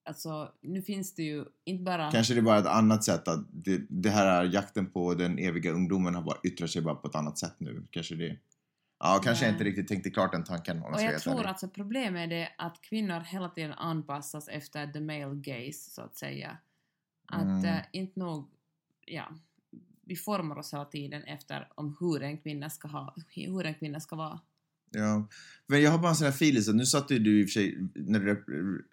alltså, 0.05 0.53
nu 0.61 0.81
finns 0.81 1.15
det 1.15 1.23
ju 1.23 1.45
inte 1.63 1.83
bara... 1.83 2.11
Kanske 2.11 2.33
det 2.33 2.39
är 2.39 2.41
bara 2.43 2.59
ett 2.59 2.65
annat 2.65 3.03
sätt 3.03 3.27
att 3.27 3.45
det, 3.51 3.81
det 3.89 4.09
här 4.09 4.25
är 4.25 4.53
jakten 4.53 4.91
på 4.91 5.13
den 5.13 5.39
eviga 5.39 5.71
ungdomen 5.71 6.15
har 6.15 6.21
bara 6.21 6.37
yttrat 6.43 6.69
sig 6.69 6.81
bara 6.81 6.95
på 6.95 7.07
ett 7.07 7.15
annat 7.15 7.37
sätt 7.37 7.55
nu. 7.57 7.87
Kanske 7.91 8.15
det. 8.15 8.37
Ja, 8.99 9.21
kanske 9.23 9.45
jag 9.45 9.53
inte 9.53 9.63
riktigt 9.63 9.87
tänkte 9.87 10.09
klart 10.09 10.31
den 10.31 10.43
tanken 10.43 10.77
om 10.77 10.83
jag 10.83 10.93
och 10.93 11.01
jag 11.01 11.11
vara 11.11 11.19
tror 11.19 11.33
ärlig. 11.33 11.45
alltså 11.47 11.67
problemet 11.69 12.23
är 12.23 12.27
det 12.27 12.49
att 12.57 12.81
kvinnor 12.81 13.19
hela 13.19 13.49
tiden 13.49 13.73
anpassas 13.73 14.47
efter 14.47 14.87
the 14.87 14.99
male 14.99 15.35
gaze, 15.35 15.91
så 15.91 16.01
att 16.01 16.15
säga. 16.15 16.57
Att 17.25 17.41
Mm. 17.41 17.65
eh, 17.65 17.81
inte 17.91 18.19
nog... 18.19 18.49
Ja, 19.05 19.27
vi 20.01 20.15
formar 20.15 20.57
oss 20.57 20.73
hela 20.73 20.85
tiden 20.85 21.23
efter 21.23 21.71
om 21.75 21.97
hur 21.99 22.23
en 22.23 22.37
kvinna 22.37 22.69
ska, 22.69 22.87
ha, 22.87 23.15
hur 23.35 23.65
en 23.65 23.73
kvinna 23.75 23.99
ska 23.99 24.15
vara. 24.15 24.39
Ja, 24.91 25.27
men 25.67 25.81
jag 25.81 25.91
har 25.91 25.97
bara 25.97 26.09
en 26.09 26.15
sån 26.15 26.25
här 26.25 26.31
feeling, 26.31 26.61
så 26.61 26.73
nu 26.73 26.85
satt 26.85 27.11
ju 27.11 27.19
du 27.19 27.41
i 27.41 27.45
och 27.45 27.47
för 27.47 27.51
sig, 27.51 27.77
när 27.95 28.19
du 28.19 28.31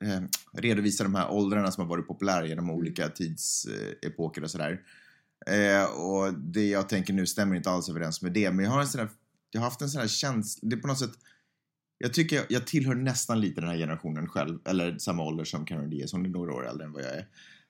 eh, 0.02 0.20
redovisar 0.52 1.04
de 1.04 1.14
här 1.14 1.30
åldrarna 1.30 1.70
som 1.70 1.82
har 1.82 1.88
varit 1.88 2.06
populära 2.06 2.46
genom 2.46 2.70
olika 2.70 3.08
tidsepoker 3.08 4.42
och 4.42 4.50
sådär. 4.50 4.80
Eh, 5.46 5.84
och 5.84 6.34
det 6.34 6.68
jag 6.68 6.88
tänker 6.88 7.12
nu 7.12 7.26
stämmer 7.26 7.56
inte 7.56 7.70
alls 7.70 7.88
överens 7.88 8.22
med 8.22 8.32
det, 8.32 8.50
men 8.50 8.64
jag 8.64 8.72
har 8.72 8.80
en 8.80 8.86
sån 8.86 9.00
här, 9.00 9.10
jag 9.50 9.60
har 9.60 9.64
haft 9.64 9.80
en 9.80 9.88
sån 9.88 10.00
här 10.00 10.08
känsla, 10.08 10.68
det 10.68 10.76
är 10.76 10.80
på 10.80 10.88
något 10.88 10.98
sätt, 10.98 11.14
jag 11.98 12.12
tycker 12.12 12.36
jag, 12.36 12.44
jag 12.48 12.66
tillhör 12.66 12.94
nästan 12.94 13.40
lite 13.40 13.60
den 13.60 13.70
här 13.70 13.76
generationen 13.76 14.28
själv, 14.28 14.58
eller 14.64 14.98
samma 14.98 15.22
ålder 15.22 15.44
som 15.44 15.64
Cameron 15.64 15.90
Diaz, 15.90 16.12
hon 16.12 16.26
är 16.26 16.30
några 16.30 16.52
år 16.52 16.68
äldre 16.68 16.86
än 16.86 16.92
vad 16.92 17.02
jag 17.02 17.10
är. 17.10 17.26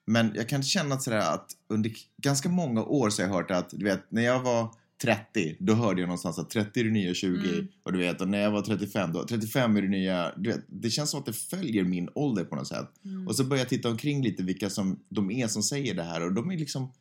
Men 0.06 0.32
jag 0.34 0.48
kan 0.48 0.62
känna 0.62 0.94
att, 0.94 1.02
sådär 1.02 1.34
att 1.34 1.50
under 1.68 1.92
ganska 2.22 2.48
många 2.48 2.82
år 2.82 3.10
så 3.10 3.22
har 3.22 3.28
jag 3.28 3.34
hört 3.34 3.50
att, 3.50 3.70
du 3.70 3.84
vet, 3.84 4.10
när 4.10 4.22
jag 4.22 4.42
var 4.42 4.74
30, 5.02 5.56
då 5.60 5.74
hörde 5.74 6.00
jag 6.00 6.08
någonstans 6.08 6.38
att 6.38 6.50
30 6.50 6.80
är 6.80 6.84
det 6.84 6.90
nya 6.90 7.14
20 7.14 7.48
Mm. 7.48 7.68
och 7.82 7.92
du 7.92 7.98
vet, 7.98 8.20
och 8.20 8.28
när 8.28 8.38
jag 8.38 8.50
var 8.50 8.62
35, 8.62 9.12
då 9.12 9.26
35 9.26 9.76
är 9.76 9.82
det 9.82 9.88
nya, 9.88 10.32
du 10.36 10.50
vet, 10.50 10.64
det 10.66 10.90
känns 10.90 11.10
som 11.10 11.20
att 11.20 11.26
det 11.26 11.32
följer 11.32 11.84
min 11.84 12.08
ålder 12.14 12.44
på 12.44 12.56
något 12.56 12.68
sätt. 12.68 12.90
Mm. 13.04 13.28
Och 13.28 13.36
så 13.36 13.44
börjar 13.44 13.60
jag 13.60 13.68
titta 13.68 13.88
omkring 13.90 14.22
lite 14.22 14.42
vilka 14.42 14.70
som 14.70 15.00
de 15.08 15.30
är 15.30 15.48
som 15.48 15.62
säger 15.62 15.94
det 15.94 16.02
här 16.02 16.22
och 16.22 16.32
de 16.32 16.50
är 16.50 16.58
liksom, 16.58 16.92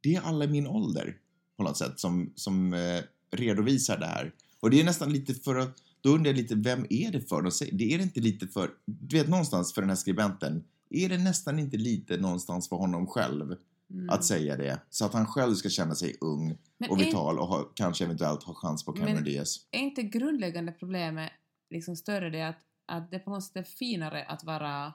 det 0.00 0.14
är 0.14 0.20
alla 0.20 0.44
i 0.44 0.48
min 0.48 0.66
ålder 0.66 1.16
på 1.56 1.62
något 1.62 1.76
sätt 1.76 2.00
som, 2.00 2.32
som 2.34 2.74
eh, 2.74 3.00
redovisar 3.36 3.98
det 3.98 4.06
här. 4.06 4.32
Och 4.60 4.70
det 4.70 4.80
är 4.80 4.84
nästan 4.84 5.12
lite 5.12 5.34
för 5.34 5.56
att 5.56 5.76
Då 6.00 6.10
undrar 6.10 6.30
jag 6.30 6.36
lite, 6.36 6.54
vem 6.54 6.86
är 6.90 7.12
det 7.12 7.20
för? 7.20 7.42
De 7.42 7.50
säger, 7.50 7.74
det 7.74 7.94
är 7.94 7.98
det 7.98 8.04
inte 8.04 8.20
lite 8.20 8.48
för, 8.48 8.70
du 8.86 9.16
vet 9.16 9.28
någonstans 9.28 9.74
för 9.74 9.80
den 9.82 9.90
här 9.90 9.96
skribenten, 9.96 10.64
är 10.90 11.08
det 11.08 11.18
nästan 11.18 11.58
inte 11.58 11.76
lite 11.76 12.16
någonstans 12.16 12.68
för 12.68 12.76
honom 12.76 13.06
själv 13.06 13.56
Mm. 13.90 14.10
att 14.10 14.24
säga 14.24 14.56
det? 14.56 14.80
Så 14.90 15.04
att 15.04 15.12
han 15.12 15.26
själv 15.26 15.54
ska 15.54 15.68
känna 15.68 15.94
sig 15.94 16.16
ung 16.20 16.58
Men 16.78 16.90
och 16.90 17.00
vital 17.00 17.38
och 17.38 17.46
ha, 17.46 17.72
kanske 17.74 18.04
eventuellt 18.04 18.42
ha 18.42 18.54
chans 18.54 18.84
på 18.84 18.92
Cameron 18.92 19.24
Diaz. 19.24 19.66
är 19.70 19.78
inte 19.78 20.02
grundläggande 20.02 20.72
problemet 20.72 21.32
liksom 21.70 21.96
större 21.96 22.30
det 22.30 22.42
att, 22.42 22.58
att 22.86 23.10
det 23.10 23.18
på 23.18 23.30
något 23.30 23.44
sätt 23.44 23.56
är 23.56 23.62
finare 23.62 24.24
att 24.24 24.44
vara 24.44 24.92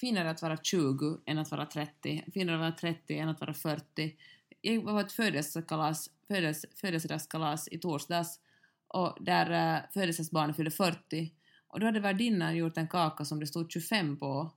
finare 0.00 0.30
att 0.30 0.42
vara 0.42 0.56
20 0.56 1.18
än 1.26 1.38
att 1.38 1.50
vara 1.50 1.66
30, 1.66 2.24
finare 2.34 2.56
att 2.56 2.60
vara 2.60 2.72
30 2.72 3.18
än 3.18 3.28
att 3.28 3.40
vara 3.40 3.54
40. 3.54 4.16
Jag 4.60 4.82
var 4.82 4.92
på 4.92 5.06
ett 5.06 5.12
födelsekalas, 5.12 6.10
födels, 6.28 6.64
födelsedagskalas 6.80 7.68
i 7.68 7.78
torsdags 7.78 8.40
och 8.88 9.16
där 9.20 9.50
uh, 9.50 9.90
födelsedagsbarnet 9.94 10.56
fyllde 10.56 10.70
40 10.70 11.32
och 11.68 11.80
då 11.80 11.86
hade 11.86 12.00
värdinnan 12.00 12.56
gjort 12.56 12.76
en 12.76 12.88
kaka 12.88 13.24
som 13.24 13.40
det 13.40 13.46
stod 13.46 13.72
25 13.72 14.16
på 14.16 14.50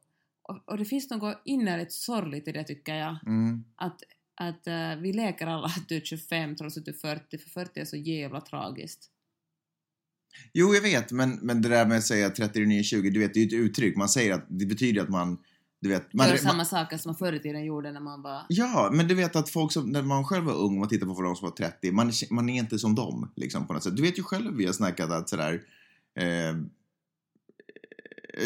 och, 0.48 0.64
och 0.66 0.78
det 0.78 0.86
finns 0.86 1.10
något 1.10 1.42
innerligt 1.46 1.92
sorgligt 1.92 2.48
i 2.48 2.52
det 2.52 2.64
tycker 2.64 2.96
jag 2.96 3.18
Mm. 3.26 3.64
att, 3.76 4.04
att 4.36 4.68
eh, 4.68 4.96
vi 5.02 5.14
leker 5.14 5.48
alla 5.48 5.66
att 5.66 5.90
du 5.90 5.96
är 5.96 6.02
25 6.02 6.56
trots 6.56 6.78
att 6.78 6.86
du 6.86 6.92
är 6.92 6.96
40 6.96 7.38
för 7.38 7.50
40 7.50 7.80
är 7.80 7.86
så 7.86 7.96
jävla 7.96 8.42
tragiskt. 8.42 9.12
Jo, 10.54 10.74
jag 10.74 10.82
vet, 10.82 11.12
men, 11.12 11.40
men 11.42 11.62
det 11.62 11.70
där 11.70 11.86
med 11.86 11.98
att 11.98 12.04
säga 12.04 12.30
39 12.30 12.84
20, 12.84 13.10
du 13.10 13.20
vet, 13.20 13.34
det 13.34 13.40
är 13.40 13.42
ju 13.42 13.48
ett 13.48 13.66
uttryck. 13.70 13.96
Man 13.98 14.10
säger 14.10 14.34
att 14.34 14.46
det 14.48 14.66
betyder 14.66 15.02
att 15.02 15.10
man, 15.10 15.38
du 15.82 15.90
vet... 15.90 16.14
Man, 16.14 16.28
Gör 16.28 16.34
man, 16.34 16.40
samma 16.52 16.66
saker 16.66 16.98
som 16.98 17.10
man 17.10 17.16
förr 17.16 17.34
i 17.34 17.40
tiden 17.40 17.66
gjorde 17.66 17.92
när 17.92 18.00
man 18.00 18.22
var... 18.22 18.42
Ja, 18.50 18.90
men 18.94 19.08
du 19.08 19.16
vet 19.16 19.36
att 19.36 19.50
folk 19.50 19.72
som, 19.72 19.90
när 19.90 20.02
man 20.02 20.26
själv 20.26 20.46
var 20.46 20.54
ung, 20.54 20.80
man 20.80 20.90
tittar 20.90 21.08
på 21.08 21.22
de 21.22 21.36
som 21.36 21.46
var 21.46 21.56
30, 21.56 21.92
man, 21.92 22.12
man 22.30 22.50
är 22.50 22.60
inte 22.60 22.80
som 22.80 22.96
dem, 22.96 23.32
liksom 23.36 23.68
på 23.68 23.74
något 23.74 23.84
sätt. 23.84 23.96
Du 23.96 24.02
vet 24.02 24.20
ju 24.20 24.24
själv 24.24 24.56
vi 24.56 24.66
har 24.66 24.74
snackat 24.74 25.12
att 25.12 25.30
sådär, 25.30 25.62
eh, 26.20 26.56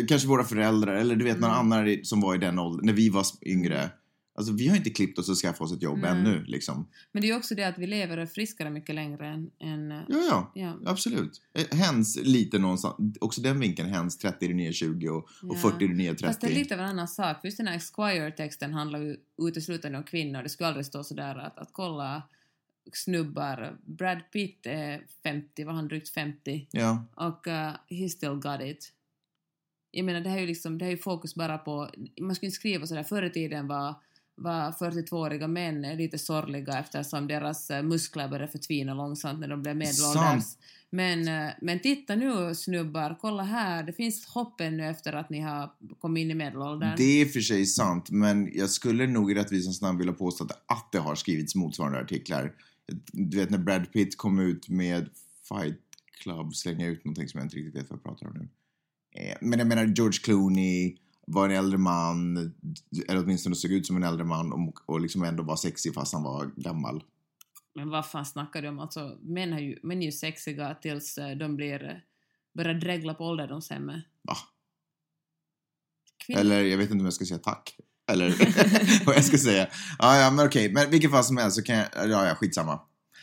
kanske 0.07 0.27
våra 0.27 0.43
föräldrar, 0.43 0.95
eller 0.95 1.15
du 1.15 1.25
vet 1.25 1.39
någon 1.39 1.49
Mm. 1.51 1.71
annan 1.71 1.97
som 2.03 2.21
var 2.21 2.35
i 2.35 2.37
den 2.37 2.59
åldern, 2.59 2.85
när 2.85 2.93
vi 2.93 3.09
var 3.09 3.25
yngre. 3.45 3.89
Alltså 4.35 4.53
vi 4.53 4.67
har 4.67 4.75
inte 4.75 4.89
klippt 4.89 5.19
oss 5.19 5.29
och 5.29 5.35
skaffat 5.35 5.61
oss 5.61 5.73
ett 5.73 5.81
jobb 5.83 5.99
Nej. 6.01 6.11
ännu, 6.11 6.43
liksom. 6.43 6.87
Men 7.11 7.21
det 7.21 7.27
är 7.27 7.29
ju 7.29 7.37
också 7.37 7.55
det 7.55 7.63
att 7.63 7.77
vi 7.77 7.87
lever 7.87 8.17
och 8.17 8.29
friskare 8.29 8.69
mycket 8.69 8.95
längre 8.95 9.27
än... 9.27 9.51
än 9.59 9.91
eh, 9.91 10.01
Ja, 10.07 10.21
ja. 10.29 10.51
ja. 10.55 10.91
Absolut. 10.91 11.41
Eh, 11.53 11.77
Hens 11.77 12.19
lite 12.23 12.59
någonstans, 12.59 12.95
också 13.21 13.41
den 13.41 13.59
vinkeln, 13.59 13.89
hens 13.89 14.17
30 14.17 14.45
är 14.45 14.49
det 14.49 14.55
nya 14.55 14.71
20 14.71 15.09
och, 15.09 15.17
och 15.17 15.55
Ja. 15.55 15.55
40 15.55 15.83
är 15.85 15.87
det 15.87 15.93
nya 15.95 16.11
30. 16.11 16.25
Fast 16.25 16.41
det 16.41 16.47
är 16.47 16.55
lite 16.55 16.73
av 16.73 16.79
en 16.81 16.85
annan 16.87 17.07
sak. 17.07 17.41
För 17.41 17.47
just 17.47 17.57
den 17.57 17.67
här 17.67 17.75
Esquire-texten 17.75 18.73
handlar 18.73 18.99
ju 18.99 19.17
uteslutande 19.47 19.97
om 19.97 20.03
kvinnor. 20.03 20.43
Det 20.43 20.49
skulle 20.49 20.67
aldrig 20.67 20.85
stå 20.85 21.03
sådär 21.03 21.35
att, 21.35 21.57
att 21.57 21.69
kolla 21.71 22.23
snubbar. 22.93 23.77
Brad 23.85 24.21
Pitt 24.33 24.65
är 24.65 25.01
50, 25.23 25.63
var 25.63 25.73
han 25.73 25.87
drygt 25.87 26.09
50? 26.09 26.67
Ja. 26.71 27.05
och 27.15 27.47
uh, 27.47 27.97
he 27.99 28.09
still 28.09 28.29
got 28.29 28.61
it. 28.61 28.93
Jag 29.91 30.05
menar, 30.05 30.21
det 30.21 30.29
här 30.29 30.37
är 30.37 30.41
ju 30.41 30.47
liksom, 30.47 30.77
det 30.77 30.85
här 30.85 30.91
är 30.91 30.97
fokus 30.97 31.35
bara 31.35 31.57
på, 31.57 31.89
man 32.21 32.35
skulle 32.35 32.47
inte 32.47 32.55
skriva 32.55 32.87
sådär, 32.87 33.03
förr 33.03 33.23
i 33.23 33.29
tiden 33.29 33.67
var, 33.67 33.95
var 34.35 34.71
42-åriga 34.71 35.47
män 35.47 35.81
lite 35.81 36.17
sorgliga 36.17 36.79
eftersom 36.79 37.27
deras 37.27 37.71
eh, 37.71 37.83
muskler 37.83 38.27
började 38.27 38.51
förtvina 38.51 38.93
långsamt 38.93 39.39
när 39.39 39.47
de 39.47 39.61
blev 39.61 39.75
medelålders. 39.75 40.43
Sant. 40.43 40.57
Men, 40.89 41.27
eh, 41.27 41.53
men 41.61 41.79
titta 41.79 42.15
nu 42.15 42.55
snubbar, 42.55 43.17
kolla 43.21 43.43
här, 43.43 43.83
det 43.83 43.93
finns 43.93 44.25
hopp 44.25 44.61
ännu 44.61 44.89
efter 44.89 45.13
att 45.13 45.29
ni 45.29 45.39
har 45.39 45.71
kommit 45.99 46.21
in 46.21 46.31
i 46.31 46.35
medelåldern. 46.35 46.93
Det 46.97 47.03
är 47.03 47.21
i 47.21 47.27
och 47.27 47.33
för 47.33 47.39
sig 47.39 47.65
sant, 47.65 48.09
men 48.09 48.51
jag 48.53 48.69
skulle 48.69 49.07
nog 49.07 49.31
i 49.31 49.35
rättvisans 49.35 49.81
namn 49.81 49.97
vilja 49.97 50.13
påstå 50.13 50.43
att, 50.43 50.51
att 50.51 50.91
det 50.91 50.99
har 50.99 51.15
skrivits 51.15 51.55
motsvarande 51.55 51.99
artiklar. 51.99 52.53
Du 53.11 53.37
vet 53.37 53.49
när 53.49 53.57
Brad 53.57 53.91
Pitt 53.91 54.17
kom 54.17 54.39
ut 54.39 54.69
med 54.69 55.09
Fight 55.49 55.79
Club, 56.21 56.55
slänga 56.55 56.87
ut 56.87 57.05
någonting 57.05 57.27
som 57.27 57.37
jag 57.37 57.45
inte 57.45 57.55
riktigt 57.55 57.75
vet 57.75 57.89
vad 57.89 57.97
jag 57.97 58.03
pratar 58.03 58.27
om 58.27 58.33
nu. 58.33 58.47
Eh, 59.19 59.35
Men 59.41 59.59
jag 59.59 59.67
menar 59.67 59.85
George 59.85 60.19
Clooney 60.23 60.97
var 61.27 61.45
en 61.49 61.55
äldre 61.55 61.77
man, 61.77 62.37
eller 63.07 63.23
åtminstone 63.23 63.55
såg 63.55 63.71
ut 63.71 63.87
som 63.87 63.95
en 63.95 64.03
äldre 64.03 64.23
man 64.25 64.53
och, 64.53 64.89
och 64.89 65.01
liksom 65.01 65.23
ändå 65.23 65.43
var 65.43 65.55
sexig 65.55 65.93
fast 65.93 66.13
han 66.13 66.23
var 66.23 66.51
gammal. 66.55 67.03
Men 67.75 67.89
vad 67.89 68.05
fan 68.05 68.25
snackar 68.25 68.61
du 68.61 68.67
om? 68.67 68.79
Alltså, 68.79 69.17
män, 69.21 69.53
har 69.53 69.59
ju, 69.59 69.79
män 69.83 70.01
är 70.01 70.05
ju 70.05 70.11
sexiga 70.11 70.75
tills 70.81 71.17
eh, 71.17 71.37
de 71.37 71.55
blir, 71.55 71.83
eh, 71.83 71.95
börjar 72.57 72.73
dregla 72.73 73.13
på 73.13 73.25
ålderdomshemmet. 73.25 74.03
Va? 74.21 74.35
Kvinnor- 76.25 76.39
Eller 76.39 76.61
jag 76.63 76.77
vet 76.77 76.89
inte 76.91 76.99
om 77.01 77.05
jag 77.05 77.13
ska 77.13 77.25
säga 77.25 77.37
tack. 77.39 77.77
Eller 78.11 78.29
vad 79.05 79.15
jag 79.15 79.25
ska 79.25 79.37
säga. 79.37 79.67
Ja, 79.99 80.17
ja, 80.19 80.31
men 80.31 80.45
okej. 80.45 80.73
Men 80.73 80.89
vilken 80.91 81.11
fall 81.11 81.23
som 81.23 81.37
helst 81.37 81.55
så 81.57 81.63
kan 81.63 81.75
jag... 81.75 81.87
Ja, 81.95 82.27
ja, 82.27 82.35
skitsamma. 82.35 82.79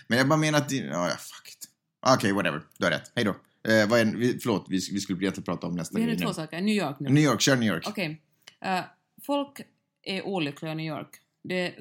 Men 0.09 0.19
jag 0.19 0.29
bara 0.29 0.37
menar 0.39 0.59
att... 0.59 0.73
Ja, 0.73 1.09
ja, 1.09 1.17
fuck 1.17 1.49
it. 1.49 1.69
Okej, 2.15 2.33
whatever. 2.33 2.63
Du 2.79 2.85
har 2.87 2.91
rätt. 2.91 3.13
Hej 3.15 3.25
då. 3.25 3.35
Eh, 3.69 3.89
vad 3.89 4.01
är, 4.01 4.05
vi, 4.05 4.39
förlåt, 4.39 4.67
vi, 4.69 4.75
vi 4.93 5.01
skulle 5.01 5.19
egentligen 5.19 5.45
prata 5.45 5.67
om 5.67 5.75
nästa 5.75 5.99
grej 5.99 6.07
nu 6.07 6.17
två 6.17 6.29
nu. 6.29 6.35
saker. 6.35 6.61
New 6.61 6.75
York 6.75 6.97
nu. 7.01 7.09
New 7.11 7.25
York, 7.25 7.41
kör 7.41 7.57
New 7.57 7.69
York. 7.69 7.85
Okej. 7.89 8.23
Eh, 8.65 8.81
folk 9.23 9.61
är 10.03 10.27
olyckliga 10.27 10.73
i 10.73 10.75
New 10.75 10.87
York. 10.87 11.09
Det 11.45 11.67
är 11.67 11.75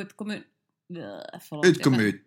ut 0.00 0.16
kommun... 0.16 0.42
Förlåt, 1.48 1.66
Ut 1.66 1.82
kommun. 1.82 2.18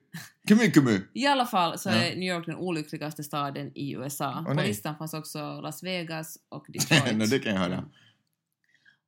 Kommun, 0.48 0.72
kommun. 0.72 1.08
I 1.14 1.26
alla 1.28 1.46
fall 1.46 1.80
så 1.80 1.90
Ja. 1.90 1.96
är 1.96 2.16
New 2.16 2.36
York 2.36 2.46
den 2.46 2.56
olyckligaste 2.56 3.24
staden 3.24 3.72
i 3.76 3.94
USA. 3.94 4.46
Åh, 4.48 4.56
På 4.56 4.62
listan 4.62 4.98
fanns 4.98 5.14
också 5.14 5.62
Las 5.62 5.84
Vegas 5.84 6.38
och 6.50 6.66
Detroit. 6.74 7.18
Nej, 7.18 7.28
det 7.28 7.40
kan 7.40 7.54
jag 7.54 7.60
höra. 7.60 7.86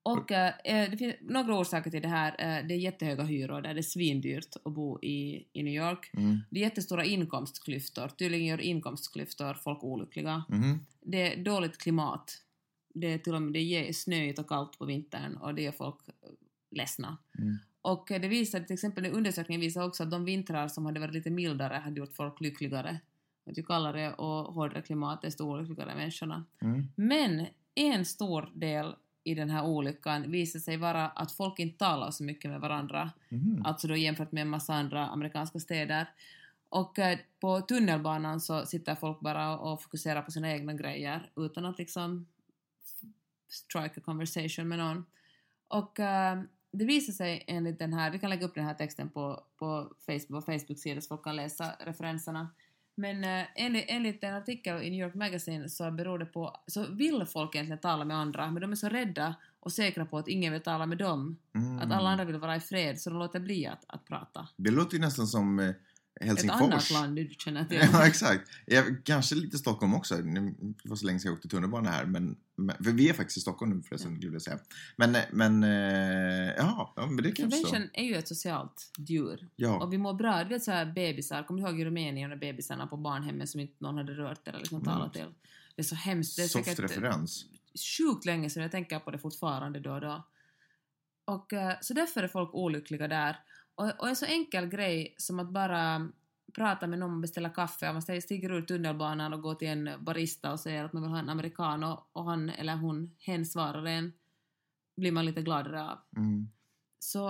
Och 0.04 0.32
eh, 0.32 0.54
eh, 0.64 0.92
det 0.92 0.98
finns 0.98 1.16
några 1.22 1.60
orsaker 1.60 1.92
till 1.92 2.02
det 2.02 2.08
här. 2.08 2.32
Eh, 2.32 2.68
det 2.68 2.74
är 2.74 2.78
jättehöga 2.78 3.24
hyror 3.24 3.62
där, 3.62 3.74
det 3.74 3.80
är 3.80 3.82
svindyrt 3.82 4.56
att 4.64 4.74
bo 4.74 5.00
i, 5.02 5.48
i 5.54 5.64
New 5.64 5.74
York. 5.74 6.12
Mm. 6.14 6.40
Det 6.50 6.60
är 6.60 6.64
jättestora 6.64 7.06
inkomstklyftor. 7.06 8.08
Tydligen 8.08 8.46
gör 8.46 8.62
inkomstklyftor 8.62 9.54
folk 9.54 9.84
olyckliga. 9.84 10.44
Mhm. 10.50 10.86
Det 11.02 11.34
är 11.34 11.44
dåligt 11.44 11.78
klimat. 11.78 12.42
Det 12.94 13.14
är 13.14 13.18
till 13.18 13.36
och 13.36 13.42
med 13.42 13.54
det 13.54 13.60
är 13.60 13.94
snöigt 13.94 14.40
och 14.40 14.48
kallt 14.48 14.80
på 14.80 14.86
vintern 14.86 15.38
och 15.38 15.56
det 15.56 15.62
gör 15.62 15.72
folk 15.72 16.08
eh, 16.08 16.14
ledsna. 16.72 17.18
Mm. 17.38 17.58
Och 17.82 18.12
eh, 18.12 18.22
det 18.22 18.28
visar 18.28 18.60
till 18.60 18.74
exempel, 18.74 19.06
undersökningen 19.06 19.62
visar 19.62 19.88
också 19.88 20.04
att 20.04 20.12
de 20.12 20.26
vintrar 20.26 20.68
som 20.68 20.86
hade 20.86 21.00
varit 21.00 21.14
lite 21.14 21.30
mildare 21.30 21.74
hade 21.74 22.00
gjort 22.00 22.16
folk 22.16 22.42
lyckligare. 22.42 23.00
Att 23.46 23.58
ju 23.58 23.64
kallare 23.64 24.14
och 24.14 24.54
hårdare 24.54 24.82
klimat 24.82 25.22
desto 25.22 25.44
olyckligare 25.44 25.96
människorna. 25.96 26.46
Mm. 26.62 26.88
Men 26.96 27.48
en 27.76 28.06
stor 28.06 28.52
del 28.54 28.96
i 29.30 29.36
den 29.36 29.50
här 29.50 29.66
olyckan 29.66 30.32
visar 30.32 30.60
sig 30.60 30.78
vara 30.78 31.08
att 31.08 31.32
folk 31.32 31.60
inte 31.60 31.78
talar 31.78 32.12
så 32.12 32.24
mycket 32.24 32.52
med 32.52 32.62
varandra. 32.62 33.12
Mhm. 33.30 33.62
Alltså 33.66 33.88
då 33.88 33.96
jämfört 33.96 34.32
med 34.32 34.42
en 34.42 34.50
massa 34.50 34.74
andra 34.74 35.08
amerikanska 35.08 35.60
städer. 35.60 36.10
Och 36.70 37.00
eh, 37.00 37.20
på 37.40 37.62
tunnelbanan 37.62 38.42
så 38.42 38.66
sitter 38.66 38.96
folk 38.96 39.20
bara 39.20 39.58
och 39.58 39.84
fokuserar 39.84 40.22
på 40.22 40.32
sina 40.32 40.52
egna 40.52 40.74
grejer 40.74 41.32
utan 41.36 41.66
att 41.66 41.78
liksom 41.78 42.28
strike 43.50 44.00
a 44.00 44.04
conversation 44.06 44.68
med 44.68 44.78
någon. 44.78 45.06
Och 45.68 46.00
eh, 46.00 46.42
det 46.72 46.86
visar 46.86 47.14
sig 47.14 47.44
enligt 47.48 47.80
den 47.80 47.94
här, 47.94 48.12
vi 48.12 48.20
kan 48.20 48.30
lägga 48.30 48.46
upp 48.46 48.56
den 48.56 48.66
här 48.66 48.74
texten 48.74 49.10
på, 49.10 49.44
på 49.58 49.94
Facebook, 50.06 50.46
på 50.46 50.52
Facebook-sida 50.52 51.02
så 51.02 51.08
folk 51.08 51.24
kan 51.24 51.36
läsa 51.36 51.76
referenserna. 51.80 52.48
Men 53.00 53.24
eh, 53.24 53.46
enligt, 53.56 53.86
enligt 53.88 54.24
en 54.24 54.36
artikel 54.36 54.82
i 54.82 54.90
New 54.90 55.00
York 55.00 55.16
Magazine 55.16 55.70
så 55.70 55.92
beror 55.92 56.20
det 56.20 56.26
på, 56.26 56.58
så 56.68 56.86
vill 56.92 57.26
folk 57.26 57.56
egentligen 57.56 57.80
tala 57.80 58.06
med 58.06 58.18
andra 58.18 58.52
men 58.52 58.62
de 58.62 58.72
är 58.72 58.76
så 58.76 58.90
rädda 58.90 59.36
och 59.60 59.72
säkra 59.72 60.06
på 60.06 60.18
att 60.18 60.28
ingen 60.28 60.54
vill 60.54 60.62
tala 60.62 60.86
med 60.86 60.98
dem. 60.98 61.38
Mm. 61.56 61.80
Att 61.80 61.92
alla 61.92 62.10
andra 62.10 62.26
vill 62.26 62.38
vara 62.38 62.56
i 62.56 62.60
fred 62.60 63.00
så 63.00 63.10
de 63.10 63.20
låter 63.20 63.40
bli 63.40 63.68
att, 63.68 63.86
att 63.88 64.06
prata. 64.06 64.48
Det 64.56 64.72
låter 64.72 64.96
ju 64.96 65.02
nästan 65.02 65.28
som 65.28 65.74
eh, 66.22 66.22
Ett 66.22 66.28
Helsingfors. 66.28 66.62
annat 66.62 66.92
land 66.92 67.16
du 67.16 67.30
känner 67.38 67.66
till. 67.66 67.78
Ja, 67.94 68.08
exakt. 68.08 68.50
Ja, 68.66 68.84
kanske 69.04 69.36
lite 69.36 69.58
Stockholm 69.58 69.94
också. 69.94 70.16
Nu- 70.18 70.56
Det 70.84 70.90
var 70.90 70.96
så 70.96 71.06
länge 71.06 71.20
sedan 71.20 71.30
jag 71.30 71.36
åkte 71.38 71.48
tunnelbana 71.48 71.90
här. 71.90 72.06
Men, 72.06 72.36
för 72.84 72.92
vi 72.92 73.10
är 73.10 73.14
faktiskt 73.14 73.38
i 73.38 73.42
Stockholm 73.42 73.72
nu 73.78 73.82
förresten, 73.84 74.18
skulle 74.18 74.34
jag 74.34 74.42
säga. 74.42 74.60
Men, 74.96 75.18
men, 75.32 75.64
eh, 75.64 76.54
ja, 76.58 76.94
ja, 76.96 77.06
men 77.06 77.24
det 77.24 77.32
kan 77.32 77.50
jag 77.50 77.62
förstå. 77.62 77.78
Är 77.94 78.04
ju 78.04 78.16
ett 78.16 78.28
socialt 78.28 78.92
djur. 78.98 79.48
Ja. 79.56 79.84
Och 79.84 79.94
vi 79.94 79.98
mår 79.98 80.14
bra. 80.14 80.44
Du 80.44 80.50
vet 80.50 80.64
så 80.64 80.72
här 80.72 80.86
bebisar, 80.86 81.44
kommer 81.44 81.62
du 81.62 81.68
ihåg 81.70 81.80
i 81.82 81.86
Rumänien 81.86 82.32
och 82.32 82.40
bebisarna 82.40 82.88
på 82.88 82.98
barnhemmen 82.98 83.48
som 83.48 83.60
inte 83.60 83.76
någon 83.84 83.98
hade 83.98 84.14
rört 84.14 84.48
eller 84.48 84.60
liksom 84.60 84.78
Mm. 84.82 84.86
talat 84.94 85.14
till? 85.14 85.34
Det 85.76 85.82
är 85.82 85.84
så 85.84 85.96
hemskt. 85.96 86.36
Det 86.36 86.44
är 86.44 86.48
Soft 86.48 86.66
säkert 86.66 86.84
referens. 86.84 87.46
sjukt 87.98 88.26
länge 88.26 88.50
sedan 88.50 88.64
jag 88.64 88.72
tänker 88.72 89.00
på 89.00 89.12
det 89.12 89.20
fortfarande 89.20 89.80
då 89.80 89.92
och 89.94 90.02
då. 90.02 90.28
Och 91.26 91.54
eh, 91.54 91.74
så 91.82 91.94
därför 91.94 92.24
är 92.24 92.28
folk 92.28 92.54
olyckliga 92.54 93.08
där. 93.08 93.40
Och, 93.80 94.00
och 94.00 94.10
en 94.10 94.16
så 94.16 94.26
enkel 94.26 94.68
grej 94.68 95.16
som 95.18 95.40
att 95.40 95.50
bara 95.50 96.10
prata 96.54 96.88
med 96.88 97.00
någon 97.00 97.14
och 97.14 97.22
beställa 97.22 97.50
kaffe. 97.50 97.90
Om 97.90 97.94
man 97.94 98.22
stiger 98.22 98.52
ur 98.52 98.62
tunnelbanan 98.62 99.34
och 99.34 99.42
går 99.42 99.56
till 99.56 99.68
en 99.68 99.90
barista 100.00 100.52
och 100.52 100.60
säger 100.60 100.84
att 100.84 100.94
man 100.94 101.04
vill 101.04 101.12
ha 101.12 101.20
en 101.20 101.30
americano 101.30 102.04
och 102.12 102.26
han 102.26 102.50
eller 102.50 102.76
hon, 102.76 103.16
hen 103.20 103.46
svarar 103.46 103.86
en, 103.86 104.14
blir 104.98 105.12
man 105.12 105.26
lite 105.26 105.42
gladare 105.42 105.84
av. 105.84 105.98
Mm. 106.18 106.50
Så, 107.00 107.30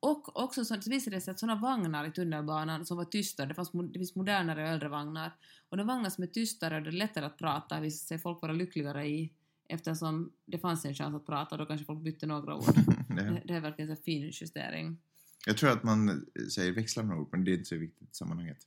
och 0.00 0.42
också 0.42 0.64
så, 0.64 0.76
visade 0.86 1.16
det 1.16 1.20
sig 1.20 1.32
att 1.32 1.38
sådana 1.38 1.60
vagnar 1.60 2.04
i 2.06 2.10
tunnelbanan 2.10 2.86
som 2.86 2.96
var 2.96 3.04
tystare, 3.04 3.46
det, 3.46 3.54
fanns, 3.54 3.70
det 3.72 3.98
finns 3.98 4.14
modernare 4.14 4.62
och 4.62 4.68
äldre 4.68 4.88
vagnar, 4.88 5.32
och 5.68 5.76
de 5.76 5.86
vagnar 5.86 6.10
som 6.10 6.24
är 6.24 6.28
tystare 6.28 6.76
och 6.76 6.82
det 6.82 6.90
är 6.90 6.92
lättare 6.92 7.24
att 7.24 7.38
prata 7.38 7.80
visade 7.80 8.06
sig 8.06 8.18
folk 8.18 8.42
vara 8.42 8.52
lyckligare 8.52 9.06
i 9.06 9.32
eftersom 9.68 10.32
det 10.44 10.58
fanns 10.58 10.84
en 10.84 10.94
chans 10.94 11.14
att 11.14 11.26
prata, 11.26 11.56
då 11.56 11.66
kanske 11.66 11.86
folk 11.86 12.00
bytte 12.00 12.26
några 12.26 12.56
ord. 12.56 12.64
Det, 13.08 13.42
det 13.44 13.54
är 13.54 13.60
verkligen 13.60 13.90
en 13.90 13.96
fin 13.96 14.30
justering. 14.32 14.98
Jag 15.46 15.56
tror 15.56 15.70
att 15.70 15.82
man 15.82 16.08
eh, 16.08 16.46
säger 16.54 16.72
växla 16.72 17.02
några 17.02 17.20
ord, 17.20 17.28
men 17.32 17.44
det 17.44 17.50
är 17.50 17.52
inte 17.52 17.68
så 17.68 17.76
viktigt 17.76 18.10
i 18.10 18.14
sammanhanget. 18.14 18.58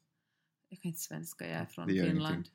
Jag 0.70 0.82
kan 0.82 0.90
inte 0.90 1.02
svenska, 1.02 1.48
jag 1.48 1.62
är 1.62 1.66
från 1.66 1.88
Finland. 1.88 2.50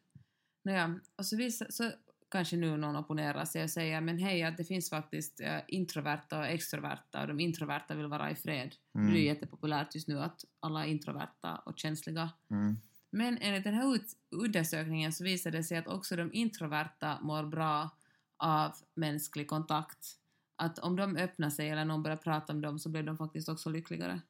Nåja, 0.64 1.00
och 1.16 1.26
så, 1.26 1.36
visar, 1.36 1.66
så 1.70 1.90
kanske 2.30 2.56
nu 2.56 2.76
någon 2.76 2.96
opponerar 2.96 3.44
sig 3.44 3.64
och 3.64 3.70
säger 3.70 4.00
men 4.00 4.18
hej, 4.18 4.42
att 4.42 4.56
det 4.56 4.64
finns 4.64 4.90
faktiskt 4.90 5.40
introverta 5.68 6.38
och 6.38 6.46
extroverta 6.46 7.20
och 7.20 7.28
de 7.28 7.40
introverta 7.40 7.94
vill 7.94 8.06
vara 8.06 8.30
i 8.30 8.34
fred. 8.34 8.74
Mm. 8.94 9.06
Det 9.06 9.18
är 9.18 9.20
ju 9.20 9.26
jättepopulärt 9.26 9.94
just 9.94 10.08
nu 10.08 10.18
att 10.18 10.44
alla 10.60 10.86
är 10.86 10.88
introverta 10.88 11.56
och 11.56 11.78
känsliga. 11.78 12.30
Mm. 12.50 12.76
Men 13.10 13.38
enligt 13.38 13.64
den 13.64 13.74
här 13.74 14.00
undersökningen 14.30 15.12
så 15.12 15.24
visar 15.24 15.50
det 15.50 15.64
sig 15.64 15.78
att 15.78 15.86
också 15.86 16.16
de 16.16 16.32
introverta 16.32 17.18
mår 17.22 17.44
bra 17.44 17.90
av 18.36 18.72
mänsklig 18.94 19.48
kontakt. 19.48 20.18
Att 20.62 20.78
om 20.78 20.96
de 20.96 21.16
öppnar 21.16 21.50
sig 21.50 21.68
eller 21.70 21.84
någon 21.84 22.02
börjar 22.02 22.16
prata 22.16 22.52
om 22.52 22.60
dem 22.60 22.78
så 22.78 22.88
blir 22.88 23.02
de 23.02 23.16
faktiskt 23.16 23.48
också 23.48 23.70
lyckligare. 23.70 24.20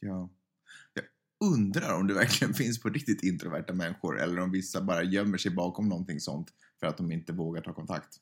Ja. 0.00 0.30
Jag 0.94 1.04
undrar 1.52 1.94
om 1.96 2.06
det 2.06 2.14
verkligen 2.14 2.54
finns 2.62 2.80
på 2.82 2.88
riktigt 2.88 3.22
introverta 3.22 3.72
människor 3.72 4.20
eller 4.20 4.40
om 4.40 4.50
vissa 4.50 4.82
bara 4.82 5.02
gömmer 5.02 5.38
sig 5.38 5.50
bakom 5.50 5.88
någonting 5.88 6.20
sånt 6.20 6.52
för 6.80 6.86
att 6.86 6.96
de 6.96 7.12
inte 7.12 7.32
vågar 7.32 7.62
ta 7.62 7.72
kontakt. 7.72 8.20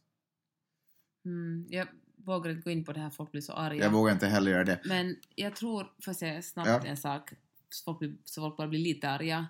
Mm, 1.25 1.67
jag 1.71 1.89
vågar 2.17 2.51
inte 2.51 2.63
gå 2.63 2.71
in 2.71 2.85
på 2.85 2.93
det 2.93 3.01
här, 3.01 3.11
folk 3.11 3.31
blir 3.31 3.43
så 3.43 3.53
arga. 3.53 3.85
Jag 3.85 3.91
vågar 3.91 4.13
inte 4.13 4.27
heller 4.27 4.51
göra 4.51 4.65
det. 4.65 4.81
Men 4.85 5.17
jag 5.35 5.57
tror, 5.57 5.83
får 5.83 5.93
jag 6.07 6.17
säga 6.17 6.43
snabbt 6.43 6.69
Ja. 6.69 6.85
en 6.87 6.97
sak, 6.97 7.33
så 7.71 7.85
folk, 7.85 7.99
blir, 7.99 8.17
så 8.25 8.41
folk 8.41 8.57
bara 8.57 8.69
blir 8.69 8.81
lite 8.81 9.09
arga. 9.11 9.49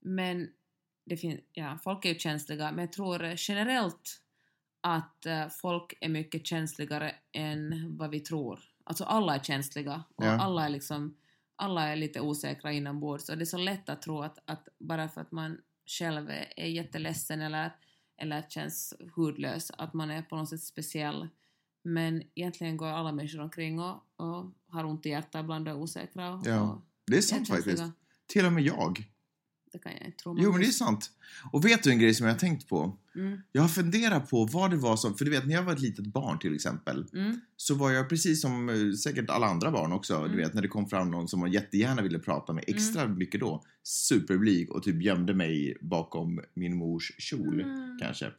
Men 0.00 0.48
det 1.04 1.16
finns, 1.16 1.40
ja, 1.52 1.78
folk 1.82 2.04
är 2.04 2.08
ju 2.08 2.18
känsliga, 2.18 2.72
men 2.72 2.78
jag 2.78 2.92
tror 2.92 3.24
eh, 3.24 3.34
generellt 3.36 4.21
att 4.82 5.26
eh, 5.26 5.48
folk 5.48 5.94
är 6.00 6.08
mycket 6.08 6.46
känsligare 6.46 7.14
än 7.32 7.86
vad 7.96 8.10
vi 8.10 8.20
tror. 8.20 8.60
Alltså 8.84 9.04
alla 9.04 9.34
är 9.34 9.38
känsliga 9.42 10.02
och 10.16 10.24
Ja. 10.24 10.30
alla 10.40 10.64
är 10.64 10.68
liksom 10.68 11.16
alla 11.56 11.88
är 11.88 11.96
lite 11.96 12.20
osäkra 12.20 12.72
inombords 12.72 13.28
och 13.28 13.36
det 13.38 13.42
är 13.42 13.46
så 13.46 13.58
lätt 13.58 13.88
att 13.88 14.02
tro 14.02 14.22
att, 14.22 14.38
att 14.44 14.68
bara 14.78 15.08
för 15.08 15.20
att 15.20 15.32
man 15.32 15.58
själv 15.86 16.30
är, 16.56 16.66
jätteledsen 16.66 17.40
eller, 17.40 17.76
eller 18.16 18.42
känns 18.48 18.94
hudlös 19.14 19.70
att 19.78 19.94
man 19.94 20.10
är 20.10 20.22
på 20.22 20.36
något 20.36 20.48
sätt 20.48 20.62
speciell. 20.62 21.28
Men 21.84 22.22
egentligen 22.34 22.76
går 22.76 22.86
alla 22.86 23.12
människor 23.12 23.40
omkring 23.40 23.80
och, 23.80 24.02
och 24.16 24.52
har 24.68 24.84
ont 24.84 25.06
i 25.06 25.08
hjärtat 25.08 25.40
ibland 25.44 25.68
och 25.68 25.74
är 25.74 25.78
osäkra. 25.78 26.30
Och, 26.34 26.46
Ja. 26.46 26.82
Det 27.06 27.16
är 27.16 27.20
sant 27.20 27.48
faktiskt. 27.48 27.82
Till 28.26 28.46
och 28.46 28.52
med 28.52 28.62
jag. 28.62 29.04
Det 29.72 29.78
kan 29.78 29.92
jag 30.04 30.16
tro. 30.16 30.36
Jo, 30.38 30.50
men 30.52 30.60
det 30.60 30.66
är 30.66 30.70
sant. 30.70 31.10
Och 31.52 31.64
vet 31.64 31.82
du 31.82 31.90
en 31.90 31.98
grej 31.98 32.14
som 32.14 32.26
jag 32.26 32.34
har 32.34 32.38
tänkt 32.38 32.68
på? 32.68 32.96
Mm, 33.14 33.40
Jag 33.52 33.62
har 33.62 33.68
funderat 33.68 34.30
på 34.30 34.44
vad 34.44 34.70
det 34.70 34.76
var 34.76 34.96
som, 34.96 35.14
för 35.14 35.24
du 35.24 35.30
vet 35.30 35.46
när 35.46 35.54
jag 35.54 35.62
var 35.62 35.72
ett 35.72 35.80
litet 35.80 36.06
barn 36.06 36.38
till 36.38 36.54
exempel, 36.54 37.06
mm, 37.14 37.40
så 37.56 37.74
var 37.74 37.90
jag 37.90 38.08
precis 38.08 38.40
som 38.42 38.68
eh, 38.68 38.92
säkert 38.92 39.30
alla 39.30 39.46
andra 39.46 39.70
barn 39.70 39.92
också, 39.92 40.16
Mm. 40.16 40.30
du 40.30 40.36
vet 40.36 40.54
när 40.54 40.62
det 40.62 40.68
kom 40.68 40.88
fram 40.88 41.10
någon 41.10 41.28
som 41.28 41.40
man 41.40 41.52
jättegärna 41.52 42.02
ville 42.02 42.18
prata 42.18 42.52
med 42.52 42.64
extra 42.66 43.08
mycket 43.08 43.40
då, 43.40 43.62
superblyg 43.82 44.70
och 44.70 44.82
typ 44.82 45.02
gömde 45.02 45.34
mig 45.34 45.76
bakom 45.80 46.40
min 46.54 46.76
mors 46.76 47.12
kjol 47.18 47.60
Mm. 47.60 47.98
kanske. 48.00 48.30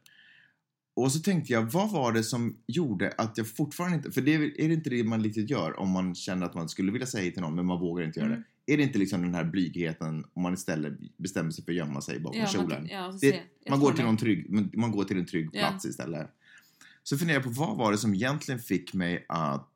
Och 0.96 1.12
så 1.12 1.18
tänkte 1.20 1.52
jag, 1.52 1.62
vad 1.72 1.90
var 1.90 2.12
det 2.12 2.22
som 2.24 2.56
gjorde 2.66 3.14
att 3.18 3.38
jag 3.38 3.48
fortfarande 3.56 3.96
inte, 3.96 4.10
för 4.12 4.20
det 4.20 4.34
är, 4.34 4.60
är 4.60 4.68
det 4.68 4.74
inte 4.74 4.90
det 4.90 5.04
man 5.04 5.22
riktigt 5.24 5.50
gör 5.50 5.80
om 5.80 5.90
man 5.90 6.14
känner 6.14 6.46
att 6.46 6.54
man 6.54 6.68
skulle 6.68 6.92
vilja 6.92 7.06
säga 7.06 7.22
hej 7.22 7.32
till 7.32 7.42
någon 7.42 7.54
men 7.54 7.66
man 7.66 7.80
vågar 7.80 8.04
inte 8.04 8.20
göra 8.20 8.28
Mm. 8.30 8.40
det? 8.40 8.46
Är 8.66 8.76
det 8.76 8.82
inte 8.82 8.98
liksom 8.98 9.22
den 9.22 9.34
här 9.34 9.44
blygheten 9.44 10.24
om 10.32 10.42
man 10.42 10.54
istället 10.54 11.16
bestämmer 11.16 11.50
sig 11.50 11.64
för 11.64 11.72
att 11.72 11.76
gömma 11.76 12.00
sig 12.00 12.20
bakom 12.20 12.40
Ja, 12.40 12.46
kjolen? 12.46 12.82
man, 12.82 12.86
ja, 12.90 13.12
så 13.12 13.18
Det- 13.18 13.42
Man 13.70 13.80
går, 13.80 13.92
till 13.92 14.04
någon 14.04 14.16
trygg, 14.16 14.50
man- 14.76 14.92
går 14.92 15.04
till 15.04 15.18
en 15.18 15.26
trygg 15.26 15.50
Ja. 15.52 15.68
plats 15.68 15.84
istället. 15.84 16.30
Så 17.02 17.18
funderar 17.18 17.36
jag 17.36 17.44
på 17.44 17.50
vad 17.50 17.76
var 17.76 17.92
det 17.92 17.98
som 17.98 18.14
egentligen 18.14 18.60
fick 18.60 18.94
mig 18.94 19.26
att 19.28 19.70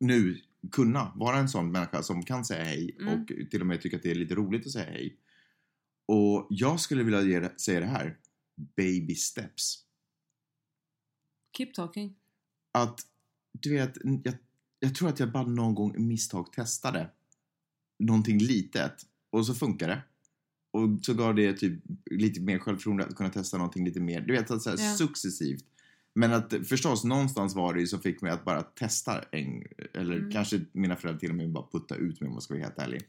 nu 0.00 0.40
kunna 0.72 1.12
vara 1.16 1.36
en 1.38 1.48
sån 1.48 1.72
människa 1.72 2.02
som 2.02 2.22
kan 2.22 2.44
säga 2.44 2.64
hej 2.64 2.96
Mm. 3.00 3.20
och 3.22 3.26
till 3.50 3.60
och 3.60 3.66
med 3.66 3.80
tycka 3.80 3.96
att 3.96 4.02
det 4.02 4.10
är 4.10 4.14
lite 4.14 4.34
roligt 4.34 4.66
att 4.66 4.72
säga 4.72 4.90
hej. 4.90 5.16
Och 6.06 6.46
jag 6.50 6.80
skulle 6.80 7.02
vilja 7.02 7.22
ge, 7.22 7.48
säga 7.56 7.80
det 7.80 7.86
här. 7.86 8.18
Baby 8.76 9.14
steps. 9.14 9.84
Keep 11.56 11.72
talking. 11.74 12.14
Att, 12.72 13.00
du 13.52 13.70
vet, 13.72 13.96
jag, 14.24 14.34
jag 14.80 14.94
tror 14.94 15.08
att 15.08 15.20
jag 15.20 15.32
bara 15.32 15.46
någon 15.46 15.74
gång 15.74 16.06
misstag 16.08 16.52
testade 16.52 17.10
någonting 17.98 18.38
litet 18.38 18.92
och 19.30 19.46
så 19.46 19.54
funkar 19.54 19.88
det. 19.88 20.02
Och 20.72 21.04
så 21.04 21.14
gav 21.14 21.34
det 21.34 21.52
typ 21.52 21.82
lite 22.10 22.40
mer 22.40 22.58
självförtroende 22.58 23.04
att 23.04 23.14
kunna 23.14 23.30
testa 23.30 23.56
någonting 23.58 23.84
lite 23.84 24.00
mer, 24.00 24.20
du 24.20 24.32
vet, 24.32 24.48
så 24.62 24.70
här, 24.70 24.76
Ja. 24.78 24.94
successivt. 24.94 25.64
Men 26.14 26.32
att 26.32 26.54
förstås, 26.68 27.04
någonstans 27.04 27.54
var 27.54 27.74
det 27.74 27.80
ju 27.80 27.86
som 27.86 28.00
fick 28.00 28.20
mig 28.20 28.32
att 28.32 28.44
bara 28.44 28.62
testa 28.62 29.22
en, 29.32 29.62
eller 29.94 30.16
Mm. 30.16 30.30
kanske 30.30 30.60
mina 30.72 30.96
föräldrar 30.96 31.20
till 31.20 31.30
och 31.30 31.36
med 31.36 31.52
bara 31.52 31.66
putta 31.72 31.94
ut 31.96 32.20
mig 32.20 32.28
om 32.28 32.32
man 32.32 32.42
ska 32.42 32.54
vara 32.54 32.64
helt 32.64 32.78
ärlig. 32.78 33.02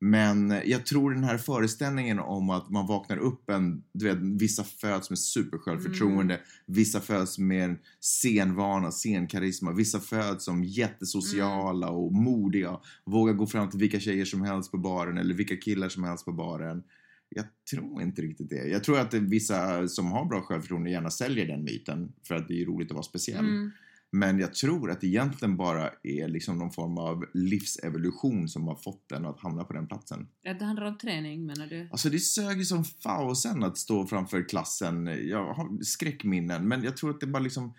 Men 0.00 0.54
jag 0.64 0.86
tror 0.86 1.10
den 1.14 1.24
här 1.24 1.38
föreställningen 1.38 2.18
om 2.18 2.50
att 2.50 2.70
man 2.70 2.86
vaknar 2.86 3.16
upp 3.16 3.50
en, 3.50 3.82
du 3.92 4.04
vet, 4.04 4.18
vissa 4.40 4.64
föds 4.64 5.10
med 5.10 5.18
supersjälvförtroende, 5.18 6.34
Mm. 6.34 6.46
vissa 6.66 7.00
föds 7.00 7.38
med 7.38 7.64
en 7.64 7.78
scenvana, 8.00 8.90
scenkarisma, 8.90 9.72
vissa 9.72 10.00
föds 10.00 10.44
som 10.44 10.64
jättesociala 10.64 11.88
och 11.90 12.12
modiga, 12.12 12.78
vågar 13.04 13.34
gå 13.34 13.46
fram 13.46 13.70
till 13.70 13.80
vilka 13.80 14.00
tjejer 14.00 14.24
som 14.24 14.42
helst 14.42 14.70
på 14.70 14.78
baren 14.78 15.18
eller 15.18 15.34
vilka 15.34 15.56
killar 15.56 15.88
som 15.88 16.04
helst 16.04 16.24
på 16.24 16.32
baren. 16.32 16.82
Jag 17.28 17.44
tror 17.70 18.02
inte 18.02 18.22
riktigt 18.22 18.50
det. 18.50 18.68
Jag 18.68 18.84
tror 18.84 18.98
att 18.98 19.10
det 19.10 19.18
vissa 19.20 19.88
som 19.88 20.06
har 20.12 20.24
bra 20.24 20.40
självförtroende 20.42 20.90
gärna 20.90 21.10
säljer 21.10 21.46
den 21.46 21.64
myten 21.64 22.12
för 22.28 22.34
att 22.34 22.48
det 22.48 22.62
är 22.62 22.66
roligt 22.66 22.90
att 22.90 22.94
vara 22.94 23.02
speciell. 23.02 23.44
Mm. 23.44 23.70
Men 24.12 24.38
jag 24.38 24.54
tror 24.54 24.90
att 24.90 25.00
det 25.00 25.06
egentligen 25.06 25.56
bara 25.56 25.90
är 26.02 26.28
liksom 26.28 26.58
någon 26.58 26.70
form 26.70 26.98
av 26.98 27.24
livsevolution 27.34 28.48
som 28.48 28.66
har 28.66 28.76
fått 28.76 29.08
den 29.08 29.26
att 29.26 29.40
hamna 29.40 29.64
på 29.64 29.72
den 29.72 29.86
platsen. 29.86 30.28
Ja, 30.42 30.54
det 30.54 30.64
handlar 30.64 30.86
om 30.86 30.98
träning 30.98 31.46
menar 31.46 31.66
du? 31.66 31.88
Alltså 31.90 32.10
det 32.10 32.18
sög 32.18 32.58
ju 32.58 32.64
som 32.64 32.84
fausen 32.84 33.64
att 33.64 33.78
stå 33.78 34.06
framför 34.06 34.48
klassen. 34.48 35.06
Jag 35.28 35.54
har 35.54 35.82
skräckminnen, 35.84 36.68
men 36.68 36.82
jag 36.82 36.96
tror 36.96 37.10
att 37.10 37.20
det 37.20 37.26
bara 37.26 37.42
liksom 37.42 37.74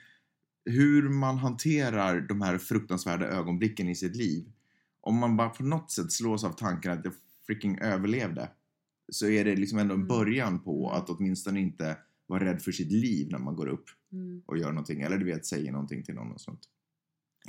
hur 0.65 1.09
man 1.09 1.37
hanterar 1.37 2.21
de 2.21 2.41
här 2.41 2.57
fruktansvärda 2.57 3.25
ögonblicken 3.25 3.89
i 3.89 3.95
sitt 3.95 4.15
liv. 4.15 4.51
Om 5.01 5.15
man 5.17 5.37
bara 5.37 5.49
på 5.49 5.63
något 5.63 5.91
sätt 5.91 6.11
slås 6.11 6.43
av 6.43 6.51
tanken 6.51 6.91
att 6.91 7.05
jag 7.05 7.13
freaking 7.47 7.79
överlevde 7.79 8.49
så 9.11 9.27
är 9.27 9.45
det 9.45 9.55
liksom 9.55 9.79
ändå 9.79 9.93
en 9.93 9.99
Mm. 9.99 10.07
början 10.07 10.59
på 10.59 10.91
att 10.91 11.09
åtminstone 11.09 11.59
inte 11.59 11.97
vara 12.29 12.45
rädd 12.45 12.61
för 12.61 12.71
sitt 12.71 12.91
liv 12.91 13.27
när 13.31 13.39
man 13.39 13.55
går 13.55 13.67
upp 13.67 13.85
Mm. 14.11 14.41
och 14.45 14.57
gör 14.57 14.69
någonting. 14.71 15.01
Eller 15.01 15.17
du 15.17 15.25
vet, 15.25 15.45
säger 15.45 15.71
någonting 15.71 16.03
till 16.03 16.15
någon 16.15 16.31
och 16.31 16.41
sånt. 16.41 16.59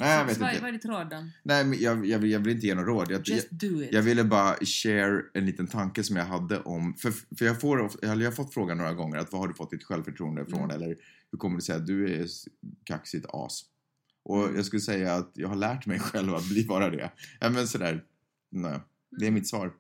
Nej, 0.01 0.19
jag 0.19 0.25
vet 0.27 0.37
så 0.39 0.45
inte. 0.49 0.61
vad 0.61 0.69
är 0.69 0.73
ditt 0.73 0.85
råd 0.85 1.11
då? 1.11 1.25
Nej, 1.43 1.65
men 1.65 1.79
jag, 1.81 2.07
jag, 2.07 2.19
vill- 2.19 2.31
jag 2.31 2.39
vill 2.41 2.55
inte 2.55 2.67
ge 2.67 2.75
något 2.75 2.87
råd. 2.87 3.11
Jag, 3.11 3.29
Just 3.29 3.51
do 3.51 3.83
it. 3.83 3.89
jag 3.93 4.03
ville 4.03 4.25
bara 4.25 4.57
share 4.65 5.23
en 5.35 5.47
liten 5.47 5.67
tanke 5.67 6.03
som 6.05 6.17
jag 6.17 6.25
hade 6.25 6.61
om, 6.61 6.95
för, 6.95 7.11
för 7.11 7.45
jag, 7.45 7.61
får, 7.61 7.91
jag 8.03 8.09
har 8.09 8.31
fått 8.31 8.55
frågan 8.55 8.79
några 8.79 8.95
gånger 8.95 9.17
att 9.19 9.33
vad 9.33 9.41
har 9.41 9.49
du 9.49 9.55
fått 9.55 9.71
ditt 9.71 9.85
självförtroende 9.85 10.43
ifrån 10.43 10.65
Mm. 10.71 10.77
eller 10.77 10.97
hur 11.31 11.39
kommer 11.39 11.57
det 11.57 11.63
sig 11.63 11.77
att 11.77 11.87
du 11.87 12.15
är 12.15 12.27
kaxigt 12.85 13.27
as? 13.29 13.63
Och 14.25 14.43
Mm. 14.45 14.57
jag 14.57 14.65
skulle 14.65 14.81
säga 14.83 15.15
att 15.15 15.31
jag 15.35 15.49
har 15.49 15.57
lärt 15.57 15.87
mig 15.87 15.99
själv 16.01 16.35
att 16.35 16.49
bli 16.49 16.65
bara 16.65 16.91
det. 16.91 17.11
Ja 17.41 17.51
men 17.51 17.69
sådär, 17.69 18.05
nej, 18.51 18.81
det 19.11 19.25
är 19.25 19.29
Mm. 19.29 19.35
mitt 19.35 19.49
svar. 19.49 19.73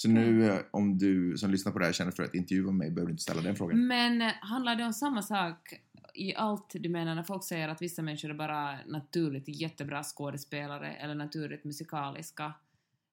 Så 0.00 0.08
nu 0.08 0.46
eh, 0.46 0.60
om 0.70 0.98
du 0.98 1.38
som 1.38 1.50
lyssnar 1.50 1.72
på 1.72 1.78
det 1.78 1.84
här 1.84 1.92
känner 1.92 2.10
för 2.10 2.22
att 2.22 2.34
intervjua 2.34 2.72
mig 2.72 2.90
behöver 2.90 3.06
du 3.06 3.12
inte 3.12 3.22
ställa 3.22 3.42
den 3.42 3.56
frågan. 3.56 3.86
Men 3.86 4.22
eh, 4.22 4.32
handlar 4.40 4.76
det 4.76 4.84
om 4.84 4.92
samma 4.92 5.22
sak 5.22 5.74
i 6.14 6.34
allt 6.34 6.70
du 6.74 6.88
menar 6.88 7.14
när 7.14 7.22
folk 7.22 7.44
säger 7.44 7.68
att 7.68 7.82
vissa 7.82 8.02
människor 8.02 8.30
är 8.30 8.34
bara 8.34 8.78
naturligt 8.86 9.48
jättebra 9.48 10.02
skådespelare 10.02 10.94
eller 10.94 11.14
naturligt 11.14 11.64
musikaliska? 11.64 12.52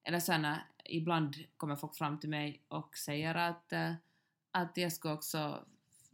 Eller 0.04 0.32
här, 0.32 0.38
när 0.38 0.64
ibland 0.84 1.36
kommer 1.56 1.76
folk 1.76 1.96
fram 1.96 2.20
till 2.20 2.30
mig 2.30 2.62
och 2.68 2.96
säger 2.98 3.34
att, 3.34 3.72
eh, 3.72 3.92
att 4.50 4.76
jag 4.76 4.92
ska 4.92 5.12
också 5.12 5.64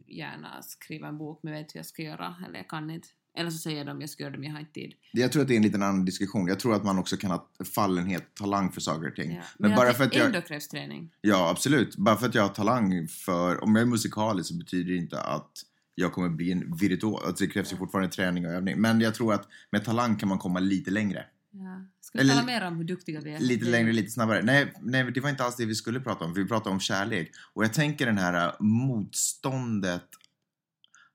gärna 0.05 0.61
skriva 0.61 1.07
en 1.07 1.17
bok 1.17 1.39
men 1.43 1.53
vet 1.53 1.75
hur 1.75 1.79
jag 1.79 1.85
ska 1.85 2.01
göra 2.01 2.35
eller 2.47 2.57
jag 2.57 2.67
kan 2.67 2.89
inte. 2.89 3.07
Eller 3.35 3.49
så 3.49 3.57
säger 3.57 3.85
de 3.85 4.01
jag 4.01 4.09
ska 4.09 4.23
göra 4.23 4.31
det 4.31 4.37
men 4.39 4.47
jag 4.47 4.53
har 4.53 4.59
inte 4.59 4.73
tid. 4.73 4.93
Jag 5.11 5.31
tror 5.31 5.41
att 5.41 5.47
det 5.47 5.53
är 5.53 5.57
en 5.57 5.63
liten 5.63 5.83
annan 5.83 6.05
diskussion. 6.05 6.47
Jag 6.47 6.59
tror 6.59 6.75
att 6.75 6.83
man 6.83 6.99
också 6.99 7.17
kan 7.17 7.31
ha 7.31 7.49
fallenhet, 7.75 8.35
talang 8.35 8.71
för 8.71 8.81
saker 8.81 9.07
och 9.07 9.15
ting. 9.15 9.31
Ja. 9.31 9.41
Men, 9.57 9.69
Men, 9.69 9.77
bara 9.77 9.93
för 9.93 10.03
att 10.03 10.15
jag... 10.15 10.25
ändå 10.25 10.41
krävs 10.41 10.67
träning. 10.67 11.11
Ja, 11.21 11.49
absolut. 11.49 11.97
Bara 11.97 12.15
för 12.17 12.27
att 12.27 12.35
jag 12.35 12.41
har 12.41 12.49
talang 12.49 13.07
för... 13.07 13.63
Om 13.63 13.75
jag 13.75 13.81
är 13.81 13.85
musikalisk 13.85 14.49
så 14.49 14.55
betyder 14.55 14.91
det 14.91 14.97
inte 14.97 15.21
att 15.21 15.51
jag 15.95 16.13
kommer 16.13 16.29
bli 16.29 16.51
en 16.51 16.75
virtuos. 16.75 17.23
Alltså 17.25 17.43
det 17.43 17.49
krävs 17.49 17.71
ju 17.71 17.75
Ja. 17.75 17.79
fortfarande 17.79 18.09
träning 18.11 18.45
och 18.45 18.51
övning. 18.51 18.81
Men 18.81 19.01
jag 19.01 19.15
tror 19.15 19.33
att 19.33 19.47
med 19.71 19.85
talang 19.85 20.15
kan 20.15 20.29
man 20.29 20.37
komma 20.39 20.59
lite 20.59 20.91
längre. 20.91 21.25
Ja. 21.51 21.85
Ska 22.01 22.21
vi 22.21 22.29
tala 22.29 22.43
mer 22.43 22.67
om 22.67 22.77
hur 22.77 22.83
duktiga 22.83 23.19
vi 23.21 23.33
är? 23.33 23.39
Lite 23.39 23.65
längre, 23.65 23.91
lite 23.91 24.11
snabbare. 24.11 24.41
Nej, 24.41 24.73
nej, 24.81 25.11
det 25.11 25.19
var 25.19 25.29
inte 25.29 25.43
alls 25.43 25.55
det 25.55 25.65
vi 25.65 25.75
skulle 25.75 25.99
prata 25.99 26.25
om. 26.25 26.33
Vi 26.33 26.45
pratade 26.45 26.69
om 26.73 26.79
kärlek. 26.79 27.31
Och 27.53 27.63
jag 27.63 27.73
tänker 27.73 28.05
den 28.05 28.17
här 28.17 28.47
äh, 28.47 28.53
motståndet. 28.59 30.05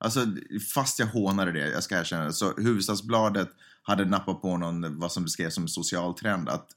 Alltså, 0.04 0.26
fast 0.74 0.98
jag 0.98 1.06
hånade 1.06 1.52
det, 1.52 1.68
jag 1.70 1.82
ska 1.82 1.98
erkänna 1.98 2.24
det, 2.24 2.32
så 2.32 2.46
Hufvudstadsbladet 2.46 3.48
hade 3.82 4.04
nappat 4.04 4.42
på 4.42 4.56
någon, 4.56 4.98
vad 4.98 5.12
som 5.12 5.24
beskrevs 5.24 5.54
som 5.54 5.68
social 5.68 6.14
trend, 6.14 6.48
att 6.48 6.68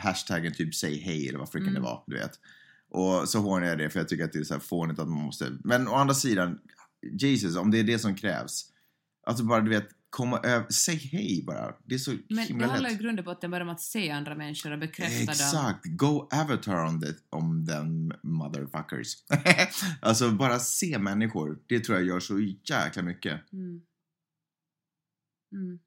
hashtaggen 0.00 0.54
typ 0.54 0.74
säg 0.74 0.98
hej 0.98 1.28
eller 1.28 1.38
vad 1.38 1.50
fricken 1.50 1.68
Mm. 1.68 1.82
det 1.82 1.88
var, 1.88 2.04
du 2.06 2.18
vet. 2.18 2.32
Och 2.90 3.28
så 3.28 3.38
hånar 3.38 3.66
jag 3.66 3.78
det 3.78 3.90
för 3.90 4.00
jag 4.00 4.08
tycker 4.08 4.24
att 4.24 4.32
det 4.32 4.38
är 4.38 4.44
så 4.44 4.54
här 4.54 4.60
fånigt 4.60 4.98
att 4.98 5.08
man 5.08 5.24
måste, 5.24 5.52
men 5.64 5.88
å 5.88 5.94
andra 5.94 6.14
sidan, 6.14 6.58
Jesus, 7.12 7.56
om 7.56 7.70
det 7.70 7.78
är 7.78 7.84
det 7.84 7.98
som 7.98 8.14
krävs, 8.14 8.64
alltså 9.26 9.44
bara 9.44 9.60
du 9.60 9.70
vet, 9.70 9.88
komma 10.14 10.38
över, 10.38 10.70
säg 10.70 10.96
hej 10.96 11.44
bara. 11.46 11.74
Det 11.84 11.94
är 11.94 11.98
så 11.98 12.10
Men 12.10 12.20
det 12.28 12.42
himla 12.42 12.66
handlar 12.66 12.90
i 12.90 12.94
grund 12.94 13.18
och 13.18 13.24
botten 13.24 13.50
bara 13.50 13.62
om 13.62 13.68
att 13.68 13.80
se 13.80 14.10
andra 14.10 14.34
människor 14.34 14.72
och 14.72 14.78
bekräfta 14.78 15.24
dem. 15.24 15.30
Exakt, 15.30 15.84
go 15.84 16.28
avatar 16.32 16.86
on, 16.86 17.00
the, 17.00 17.06
on 17.30 17.66
them 17.66 18.12
motherfuckers. 18.22 19.14
alltså 20.00 20.30
bara 20.30 20.58
se 20.58 20.98
människor, 20.98 21.58
det 21.66 21.80
tror 21.80 21.98
jag 21.98 22.06
gör 22.06 22.20
så 22.20 22.40
jäkla 22.64 23.02
mycket. 23.02 23.52
Mm. 23.52 23.80
Mm. 25.52 25.78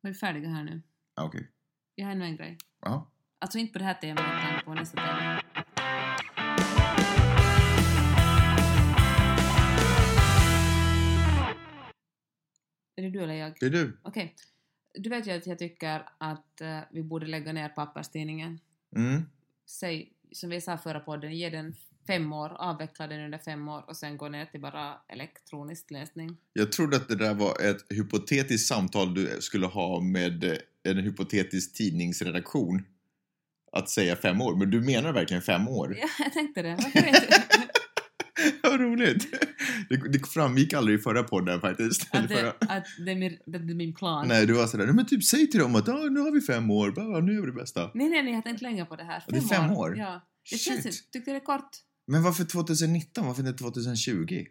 Var 0.00 0.10
vi 0.10 0.14
färdiga 0.14 0.48
här 0.48 0.64
nu? 0.64 0.82
Ah, 1.14 1.24
Okej, 1.24 1.50
Jag 1.94 2.06
har 2.06 2.12
ännu 2.12 2.24
en 2.24 2.36
grej. 2.36 2.58
ja. 2.80 3.10
Alltså 3.40 3.58
inte 3.58 3.72
på 3.72 3.78
det 3.78 3.84
här 3.84 3.94
temat 3.94 4.24
utan 4.24 4.64
på 4.64 4.74
nästa 4.74 4.96
tema. 4.96 5.37
Är 12.98 13.02
det 13.02 13.10
du 13.10 13.22
eller 13.22 13.34
jag? 13.34 13.52
Det 13.60 13.66
är 13.66 13.70
du. 13.70 13.96
Okej. 14.02 14.34
Du 14.94 15.10
vet 15.10 15.26
ju 15.26 15.30
att 15.30 15.46
jag 15.46 15.58
tycker 15.58 16.08
att 16.18 16.60
eh, 16.60 16.78
vi 16.90 17.02
borde 17.02 17.26
lägga 17.26 17.52
ner 17.52 17.68
papperstidningen. 17.68 18.60
Mm. 18.96 19.22
Säg, 19.66 20.12
som 20.32 20.50
vi 20.50 20.60
sa 20.60 20.78
förra 20.78 21.00
podden, 21.00 21.36
ge 21.36 21.50
den 21.50 21.74
fem 22.06 22.32
år, 22.32 22.48
avveckla 22.48 23.06
den 23.06 23.20
under 23.20 23.38
fem 23.38 23.68
år 23.68 23.84
och 23.88 23.96
sen 23.96 24.16
gå 24.16 24.28
ner 24.28 24.46
till 24.46 24.60
bara 24.60 24.94
elektronisk 25.08 25.90
läsning. 25.90 26.36
Jag 26.52 26.72
trodde 26.72 26.96
att 26.96 27.08
det 27.08 27.16
där 27.16 27.34
var 27.34 27.60
ett 27.60 27.86
hypotetiskt 27.88 28.68
samtal 28.68 29.14
du 29.14 29.36
skulle 29.40 29.66
ha 29.66 30.00
med 30.00 30.44
eh, 30.44 30.56
en 30.82 30.98
hypotetisk 30.98 31.74
tidningsredaktion. 31.74 32.84
Att 33.72 33.90
säga 33.90 34.16
fem 34.16 34.40
år, 34.40 34.56
men 34.56 34.70
du 34.70 34.80
menar 34.80 35.12
verkligen 35.12 35.42
fem 35.42 35.68
år? 35.68 35.96
Ja, 36.00 36.08
jag 36.24 36.32
tänkte 36.32 36.62
det. 36.62 36.78
Varför 36.82 37.08
inte? 37.08 37.42
Vad 38.62 38.80
roligt! 38.80 39.26
Det, 39.88 39.96
det 40.12 40.26
framgick 40.26 40.72
aldrig 40.72 40.98
i 40.98 41.02
förra 41.02 41.22
podden 41.22 41.60
faktiskt. 41.60 42.02
Att, 42.14 42.28
förra. 42.28 42.42
det, 42.42 42.54
att 42.60 42.84
det, 43.06 43.10
är 43.10 43.16
min, 43.16 43.38
det 43.46 43.58
är 43.58 43.74
min 43.74 43.94
plan. 43.94 44.28
Nej, 44.28 44.46
du 44.46 44.52
var 44.52 44.66
sådär, 44.66 44.86
"Nej, 44.86 44.94
men 44.94 45.06
typ 45.06 45.24
säg 45.24 45.50
till 45.50 45.60
dem 45.60 45.74
att 45.74 45.88
ah, 45.88 46.08
nu 46.10 46.20
har 46.20 46.32
vi 46.32 46.40
fem 46.40 46.70
år, 46.70 46.90
bara, 46.90 47.20
nu 47.20 47.36
är 47.36 47.40
vi 47.40 47.46
det 47.46 47.52
bästa. 47.52 47.90
nej, 47.94 48.08
nej, 48.08 48.22
nej, 48.22 48.26
jag 48.32 48.36
har 48.36 48.42
tänkt 48.42 48.62
länge 48.62 48.84
på 48.84 48.96
det 48.96 49.04
här. 49.04 49.24
Det 49.28 49.36
är 49.36 49.40
fem 49.40 49.70
år? 49.70 49.98
Ja. 49.98 50.20
Det 50.50 50.56
Shit. 50.56 50.82
känns, 50.84 51.10
tyckte 51.10 51.30
det 51.30 51.36
är 51.36 51.40
kort. 51.44 51.70
Men 52.06 52.22
varför 52.22 52.44
2019? 52.44 53.26
Varför 53.26 53.42
inte 53.46 53.58
2020? 53.58 54.44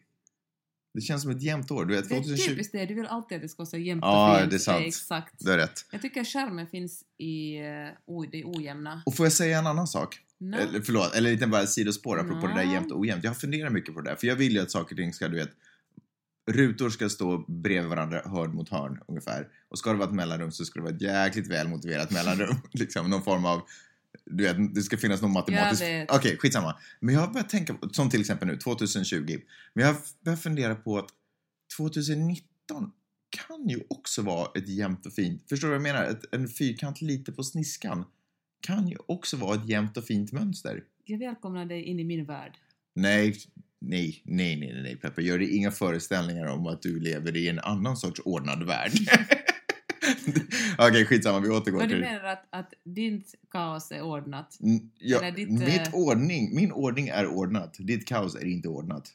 Det 0.93 1.01
känns 1.01 1.21
som 1.21 1.31
ett 1.31 1.41
jämnt 1.41 1.71
år. 1.71 1.85
Du 1.85 1.95
vet, 1.95 2.09
Det 2.09 2.15
är 2.15 2.19
2020... 2.19 2.49
typiskt 2.49 2.71
det, 2.73 2.85
du 2.85 2.93
vill 2.93 3.05
alltid 3.05 3.35
att 3.35 3.41
det 3.41 3.49
ska 3.49 3.57
vara 3.61 3.69
så 3.69 3.77
jämnt 3.77 4.03
Ja, 4.05 4.33
och 4.33 4.39
fint. 4.39 4.49
det 4.51 4.55
är 4.55 4.59
sant. 4.59 4.83
exakt. 4.87 5.33
Du 5.39 5.51
har 5.51 5.57
rätt. 5.57 5.85
Jag 5.91 6.01
tycker 6.01 6.23
skärmen 6.23 6.67
finns 6.67 7.03
i 7.17 7.57
uh, 7.59 8.29
det 8.31 8.43
ojämna. 8.45 9.03
Och 9.05 9.15
får 9.15 9.25
jag 9.25 9.33
säga 9.33 9.59
en 9.59 9.67
annan 9.67 9.87
sak? 9.87 10.19
No. 10.39 10.55
Eller, 10.55 10.81
förlåt, 10.81 11.15
eller 11.15 11.31
lite 11.31 11.47
bara 11.47 11.67
sidospår 11.67 12.19
apropå 12.19 12.47
det 12.47 12.53
där 12.53 12.73
jämnt 12.73 12.91
och 12.91 12.99
ojämnt. 12.99 13.23
Jag 13.23 13.31
har 13.31 13.35
funderat 13.35 13.73
mycket 13.73 13.95
på 13.95 14.01
det 14.01 14.09
där, 14.09 14.15
för 14.15 14.27
jag 14.27 14.35
vill 14.35 14.53
ju 14.53 14.59
att 14.59 14.71
saker 14.71 14.95
och 14.95 14.97
ting 14.97 15.13
ska, 15.13 15.27
du 15.27 15.35
vet, 15.35 15.51
rutor 16.47 16.89
ska 16.89 17.09
stå 17.09 17.45
bredvid 17.47 17.89
varandra, 17.89 18.21
hörn 18.25 18.55
mot 18.55 18.69
hörn 18.69 18.99
ungefär. 19.07 19.47
Och 19.69 19.79
ska 19.79 19.91
det 19.91 19.97
vara 19.97 20.09
ett 20.09 20.15
mellanrum 20.15 20.51
så 20.51 20.65
ska 20.65 20.79
det 20.79 20.83
vara 20.83 20.95
ett 20.95 21.01
jäkligt 21.01 21.47
väl 21.47 21.67
motiverat 21.67 22.11
mellanrum. 22.11 22.55
liksom 22.71 23.09
någon 23.09 23.23
form 23.23 23.45
av, 23.45 23.61
du 24.25 24.43
vet, 24.43 24.75
det 24.75 24.81
ska 24.81 24.97
finnas 24.97 25.21
någon 25.21 25.33
matematisk... 25.33 25.83
Okej, 26.09 26.37
skitsamma. 26.37 26.79
Men 26.99 27.15
jag 27.15 27.21
har 27.21 27.27
börjat 27.27 27.49
tänka 27.49 27.73
på, 27.73 27.89
som 27.89 28.09
till 28.09 28.19
exempel 28.19 28.47
nu, 28.47 28.57
2020. 28.57 29.39
Men 29.73 29.85
jag 29.85 29.93
har 29.93 30.01
börjat 30.23 30.41
fundera 30.41 30.75
på 30.75 30.97
att 30.97 31.09
2019 31.77 32.43
kan 33.29 33.67
ju 33.67 33.83
också 33.89 34.21
vara 34.21 34.49
ett 34.55 34.67
jämnt 34.67 35.05
och 35.05 35.13
fint, 35.13 35.43
förstår 35.49 35.67
du 35.67 35.77
vad 35.77 35.87
jag 35.87 35.95
menar? 35.95 36.03
Ett, 36.03 36.33
en 36.33 36.47
fyrkant 36.47 37.01
lite 37.01 37.31
på 37.31 37.43
sniskan 37.43 38.05
kan 38.61 38.87
ju 38.87 38.97
också 39.05 39.37
vara 39.37 39.55
ett 39.55 39.69
jämnt 39.69 39.97
och 39.97 40.03
fint 40.03 40.31
mönster. 40.31 40.83
Jag 41.05 41.17
välkomnar 41.17 41.65
dig 41.65 41.83
in 41.83 41.99
i 41.99 42.03
min 42.03 42.25
värld. 42.25 42.57
Nej, 42.95 43.35
nej, 43.79 44.21
nej, 44.25 44.59
nej, 44.59 44.81
nej, 44.83 44.95
Peppe. 44.95 45.21
Gör 45.21 45.39
dig 45.39 45.55
inga 45.55 45.71
föreställningar 45.71 46.45
om 46.45 46.67
att 46.67 46.81
du 46.81 46.99
lever 46.99 47.37
i 47.37 47.49
en 47.49 47.59
annan 47.59 47.97
sorts 47.97 48.21
ordnad 48.25 48.63
värld. 48.63 48.91
Okej, 50.77 51.05
skitsamma, 51.05 51.39
vi 51.39 51.49
återgår 51.49 51.79
Men 51.79 51.89
du 51.89 51.95
till... 51.95 52.03
menar 52.03 52.23
att, 52.23 52.47
att 52.49 52.73
ditt 52.83 53.35
kaos 53.51 53.91
är 53.91 54.01
ordnat? 54.01 54.57
Ja, 54.99 55.17
eller 55.17 55.31
ditt, 55.31 55.49
mitt 55.49 55.87
eh, 55.87 55.93
ordning, 55.93 56.55
min 56.55 56.71
ordning 56.71 57.07
är 57.07 57.27
ordnat. 57.27 57.75
Ditt 57.79 58.07
kaos 58.07 58.35
är 58.35 58.45
inte 58.45 58.69
ordnat. 58.69 59.13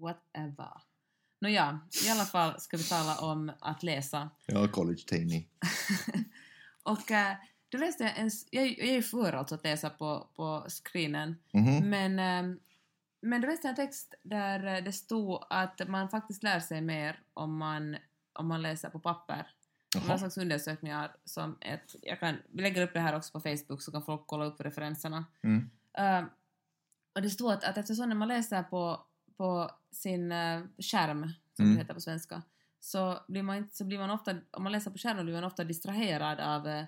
Whatever. 0.00 0.70
Nåja, 1.40 1.80
i 2.06 2.10
alla 2.10 2.24
fall 2.24 2.60
ska 2.60 2.76
vi 2.76 2.82
tala 2.82 3.18
om 3.18 3.52
att 3.60 3.82
läsa. 3.82 4.30
Ja, 4.46 4.68
college 4.68 5.02
tainy. 5.06 5.46
Och 6.82 7.10
eh, 7.10 7.36
då 7.70 7.78
läste 7.78 8.04
jag 8.04 8.18
en... 8.18 8.30
Jag, 8.50 8.66
jag 8.66 8.88
är 8.88 8.92
ju 8.92 9.02
för 9.02 9.32
alltså 9.32 9.54
att 9.54 9.64
läsa 9.64 9.90
på, 9.90 10.28
på 10.36 10.66
screenen. 10.68 11.36
Mhm. 11.52 11.90
Men, 11.90 12.18
eh, 12.18 12.56
men 13.22 13.40
då 13.40 13.48
läste 13.48 13.66
jag 13.66 13.78
en 13.78 13.86
text 13.86 14.14
där 14.22 14.66
eh, 14.66 14.84
det 14.84 14.92
stod 14.92 15.44
att 15.50 15.88
man 15.88 16.08
faktiskt 16.08 16.42
lär 16.42 16.60
sig 16.60 16.80
mer 16.80 17.20
om 17.34 17.56
man, 17.56 17.96
om 18.32 18.46
man 18.48 18.62
läser 18.62 18.90
på 18.90 18.98
papper. 18.98 19.46
Jaha. 19.94 20.12
en 20.12 20.18
slags 20.18 20.38
undersökningar 20.38 21.16
som 21.24 21.56
ett... 21.60 21.96
Jag 22.02 22.20
kan, 22.20 22.36
vi 22.52 22.62
lägger 22.62 22.82
upp 22.82 22.92
det 22.92 23.00
här 23.00 23.16
också 23.16 23.32
på 23.32 23.40
Facebook 23.40 23.82
så 23.82 23.92
kan 23.92 24.02
folk 24.02 24.22
kolla 24.26 24.44
upp 24.44 24.60
referenserna. 24.60 25.24
Mm. 25.42 25.70
Eh, 25.98 26.24
och 27.14 27.22
det 27.22 27.30
stod 27.30 27.52
att, 27.52 27.64
att 27.64 27.78
eftersom 27.78 28.08
när 28.08 28.16
man 28.16 28.28
läser 28.28 28.62
på, 28.62 29.00
på 29.36 29.70
sin 29.90 30.32
eh, 30.32 30.60
skärm, 30.78 31.32
som 31.56 31.64
Mm. 31.64 31.74
det 31.74 31.80
heter 31.80 31.94
på 31.94 32.00
svenska, 32.00 32.42
så 32.80 33.18
blir 33.28 33.42
man, 33.42 33.56
inte, 33.56 33.76
så 33.76 33.84
blir 33.84 33.98
man 33.98 34.10
ofta, 34.10 34.34
om 34.50 34.62
man 34.62 34.72
läser 34.72 34.90
på 34.90 34.98
skärmen 34.98 35.24
blir 35.24 35.34
man 35.34 35.44
ofta 35.44 35.64
distraherad 35.64 36.40
av, 36.40 36.68
eh, 36.68 36.84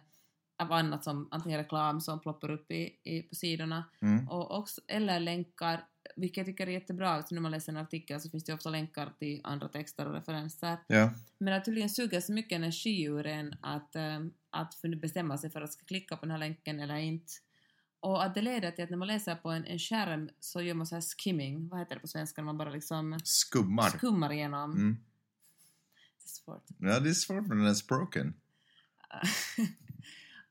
av 0.58 0.72
annat 0.72 1.04
som 1.04 1.28
antingen 1.30 1.58
reklam 1.58 2.00
som 2.00 2.20
ploppar 2.20 2.50
upp 2.50 2.70
i, 2.70 2.96
i, 3.04 3.22
på 3.22 3.34
sidorna, 3.34 3.84
Mm. 4.00 4.28
och 4.28 4.58
också, 4.58 4.80
eller 4.88 5.20
länkar, 5.20 5.84
vilket 6.16 6.36
jag 6.36 6.46
tycker 6.46 6.66
är 6.66 6.70
jättebra, 6.70 7.22
så 7.22 7.34
när 7.34 7.42
man 7.42 7.50
läser 7.50 7.72
en 7.72 7.78
artikel 7.78 8.20
så 8.20 8.30
finns 8.30 8.44
det 8.44 8.54
ofta 8.54 8.70
länkar 8.70 9.12
till 9.18 9.40
andra 9.44 9.68
texter 9.68 10.06
och 10.06 10.14
referenser. 10.14 10.76
Ja. 10.86 11.10
Men 11.38 11.54
att 11.54 11.64
tydligen 11.64 11.90
suger 11.90 12.20
så 12.20 12.32
mycket 12.32 12.56
energi 12.56 13.02
ur 13.04 13.26
en 13.26 13.54
att, 13.60 13.96
ähm, 13.96 14.32
att 14.50 14.74
fun- 14.82 15.00
bestämma 15.00 15.38
sig 15.38 15.50
för 15.50 15.60
att 15.62 15.72
ska 15.72 15.84
klicka 15.84 16.16
på 16.16 16.20
den 16.26 16.30
här 16.30 16.38
länken 16.38 16.80
eller 16.80 16.96
inte. 16.96 17.32
Och 18.00 18.24
att 18.24 18.34
det 18.34 18.42
leder 18.42 18.70
till 18.70 18.84
att 18.84 18.90
när 18.90 18.96
man 18.96 19.08
läser 19.08 19.34
på 19.34 19.50
en, 19.50 19.64
en 19.64 19.78
skärm 19.78 20.30
så 20.40 20.62
gör 20.62 20.74
man 20.74 20.86
så 20.86 20.94
här 20.94 21.02
skimming, 21.18 21.68
vad 21.68 21.78
heter 21.80 21.94
det 21.94 22.00
på 22.00 22.06
svenska, 22.08 22.40
när 22.42 22.46
man 22.46 22.58
bara 22.58 22.70
liksom 22.70 23.20
Skummar. 23.24 23.88
skummar 23.90 24.32
igenom. 24.32 24.72
Mm. 24.72 24.96
Det 26.18 26.24
är 26.26 26.28
svårt. 26.28 26.64
Ja, 26.78 27.00
det 27.00 27.08
är 27.10 27.14
svårt 27.14 27.46
med 27.46 27.56
den 27.56 27.66
är 27.66 27.86
broken. 27.88 28.34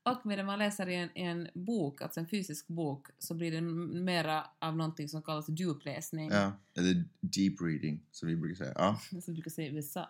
och 0.02 0.26
medan 0.26 0.46
man 0.46 0.58
läser 0.58 0.88
i 0.88 0.94
en, 0.94 1.10
en 1.14 1.48
bok, 1.54 2.02
alltså 2.02 2.20
en 2.20 2.28
fysisk 2.28 2.68
bok, 2.68 3.06
så 3.18 3.34
blir 3.34 3.52
det 3.52 3.60
mera 4.00 4.46
av 4.58 4.76
någonting 4.76 5.08
som 5.08 5.22
kallas 5.22 5.48
djupläsning. 5.48 6.30
Ja. 6.30 6.52
Eller 6.78 7.04
deep 7.20 7.60
reading, 7.60 8.06
som 8.10 8.28
vi 8.28 8.36
brukar 8.36 8.56
säga. 8.56 8.72
Ja. 8.76 9.00
som 9.10 9.20
du 9.26 9.32
brukar 9.32 9.50
säga 9.50 9.68
i 9.68 9.74
USA. 9.74 10.08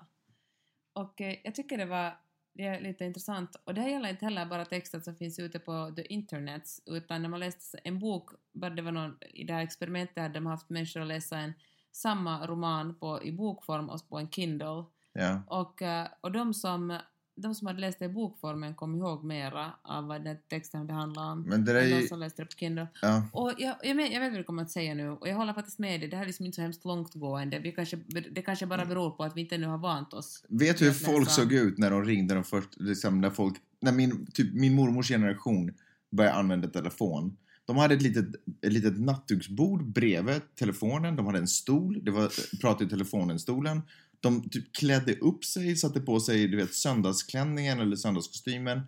Och 0.93 1.21
eh, 1.21 1.37
jag 1.45 1.55
tycker 1.55 1.79
det 1.79 1.87
var 1.87 2.17
det 2.55 2.67
är 2.67 2.81
lite 2.81 3.05
intressant. 3.05 3.57
Och 3.65 3.75
det 3.75 3.81
här 3.81 3.89
gäller 3.89 4.09
inte 4.09 4.25
heller 4.25 4.47
bara 4.47 4.65
texter 4.65 5.01
som 5.01 5.17
finns 5.17 5.39
ute 5.39 5.59
på 5.59 5.93
the 5.97 6.13
internet, 6.13 6.69
utan 6.87 7.23
när 7.23 7.29
man 7.29 7.41
läste 7.41 7.79
en 7.85 7.99
bok, 7.99 8.31
bara 8.53 8.71
det 8.71 8.83
var 8.83 8.93
någon, 8.93 9.17
i 9.35 9.45
det 9.45 9.53
här 9.53 9.63
experimentet 9.63 10.23
hade 10.23 10.35
de 10.35 10.47
haft 10.47 10.71
människor 10.71 11.01
att 11.01 11.07
läsa 11.07 11.39
en 11.39 11.53
samma 11.93 12.47
roman 12.47 12.95
på, 12.95 13.23
i 13.25 13.33
bokform 13.33 13.89
och 13.89 14.09
på 14.09 14.19
en 14.19 14.31
Kindle. 14.31 14.85
ja. 15.13 15.43
Och, 15.47 15.83
eh, 15.83 16.09
och 16.21 16.33
de, 16.33 16.55
som, 16.55 16.99
de 17.43 17.55
som 17.55 17.67
hade 17.67 17.81
läst 17.81 17.99
det 17.99 18.05
i 18.05 18.09
bokformen 18.09 18.75
kom 18.75 18.95
ihåg 18.95 19.25
mera 19.25 19.73
av 19.83 20.07
vad 20.07 20.25
den 20.25 20.37
texten 20.49 20.87
det 20.87 20.93
handlade 20.93 21.33
om 21.33 21.43
Men 21.43 21.65
det 21.65 21.73
är 21.73 21.91
de 21.91 22.01
ju... 22.01 22.07
som 22.07 22.21
läste 22.21 22.43
det 22.43 22.47
på 22.47 22.57
Kindle. 22.57 22.87
Ja. 23.03 23.29
Och 23.33 23.53
jag, 23.59 23.77
jag, 23.83 23.97
men, 23.97 24.13
jag 24.13 24.21
vet 24.21 24.31
vad 24.31 24.41
du 24.41 24.45
kommer 24.45 24.63
att 24.63 24.71
säga 24.71 24.95
nu, 24.95 25.11
och 25.11 25.29
jag 25.29 25.37
håller 25.37 25.53
faktiskt 25.53 25.79
med 25.79 26.01
dig. 26.01 26.09
Det 26.09 26.17
här 26.17 26.23
är 26.23 26.27
liksom 26.27 26.47
inte 26.47 26.57
så 26.57 26.63
hemskt 26.63 26.85
långtgående. 26.85 27.59
Vi 27.59 27.73
kanske, 27.73 27.97
det 28.31 28.43
kanske 28.43 28.67
bara 28.67 28.85
beror 28.85 29.11
på 29.11 29.25
att 29.25 29.37
vi 29.37 29.41
inte 29.41 29.55
ännu 29.55 29.67
har 29.67 29.79
vant 29.79 30.15
oss. 30.15 30.45
Vet 30.49 30.79
du 30.79 30.85
hur 30.85 30.93
folk 30.93 31.31
såg 31.31 31.53
ut 31.53 31.79
när 31.79 31.91
de 31.91 32.05
ringde 32.05 32.35
de 32.35 32.45
först, 32.45 32.69
liksom 32.77 33.21
när 33.21 33.31
folk, 33.31 33.57
när 33.81 33.93
min, 33.93 34.27
typ 34.27 34.55
min 34.55 34.75
mormors 34.75 35.09
generation 35.09 35.75
började 36.11 36.37
använda 36.37 36.69
telefon. 36.69 37.37
De 37.67 37.77
hade 37.77 37.95
ett 37.95 38.03
litet, 38.03 38.27
ett 38.63 38.73
litet 38.73 39.01
nattduksbord 39.01 39.93
bredvid 39.93 40.41
telefonen, 40.55 41.17
de 41.17 41.27
hade 41.27 41.39
en 41.39 41.49
stol, 41.49 42.05
det 42.05 42.11
var, 42.11 42.59
prat 42.61 42.83
i 42.83 42.89
telefonen-stolen. 42.89 43.83
De 44.21 44.49
typ 44.49 44.73
klädde 44.73 45.15
upp 45.15 45.45
sig, 45.45 45.77
satte 45.77 46.01
på 46.01 46.21
sig 46.21 46.49
du 46.49 46.57
vet, 46.57 46.75
söndagsklänningen 46.75 47.81
eller 47.81 47.97
söndagskostymen. 47.97 48.81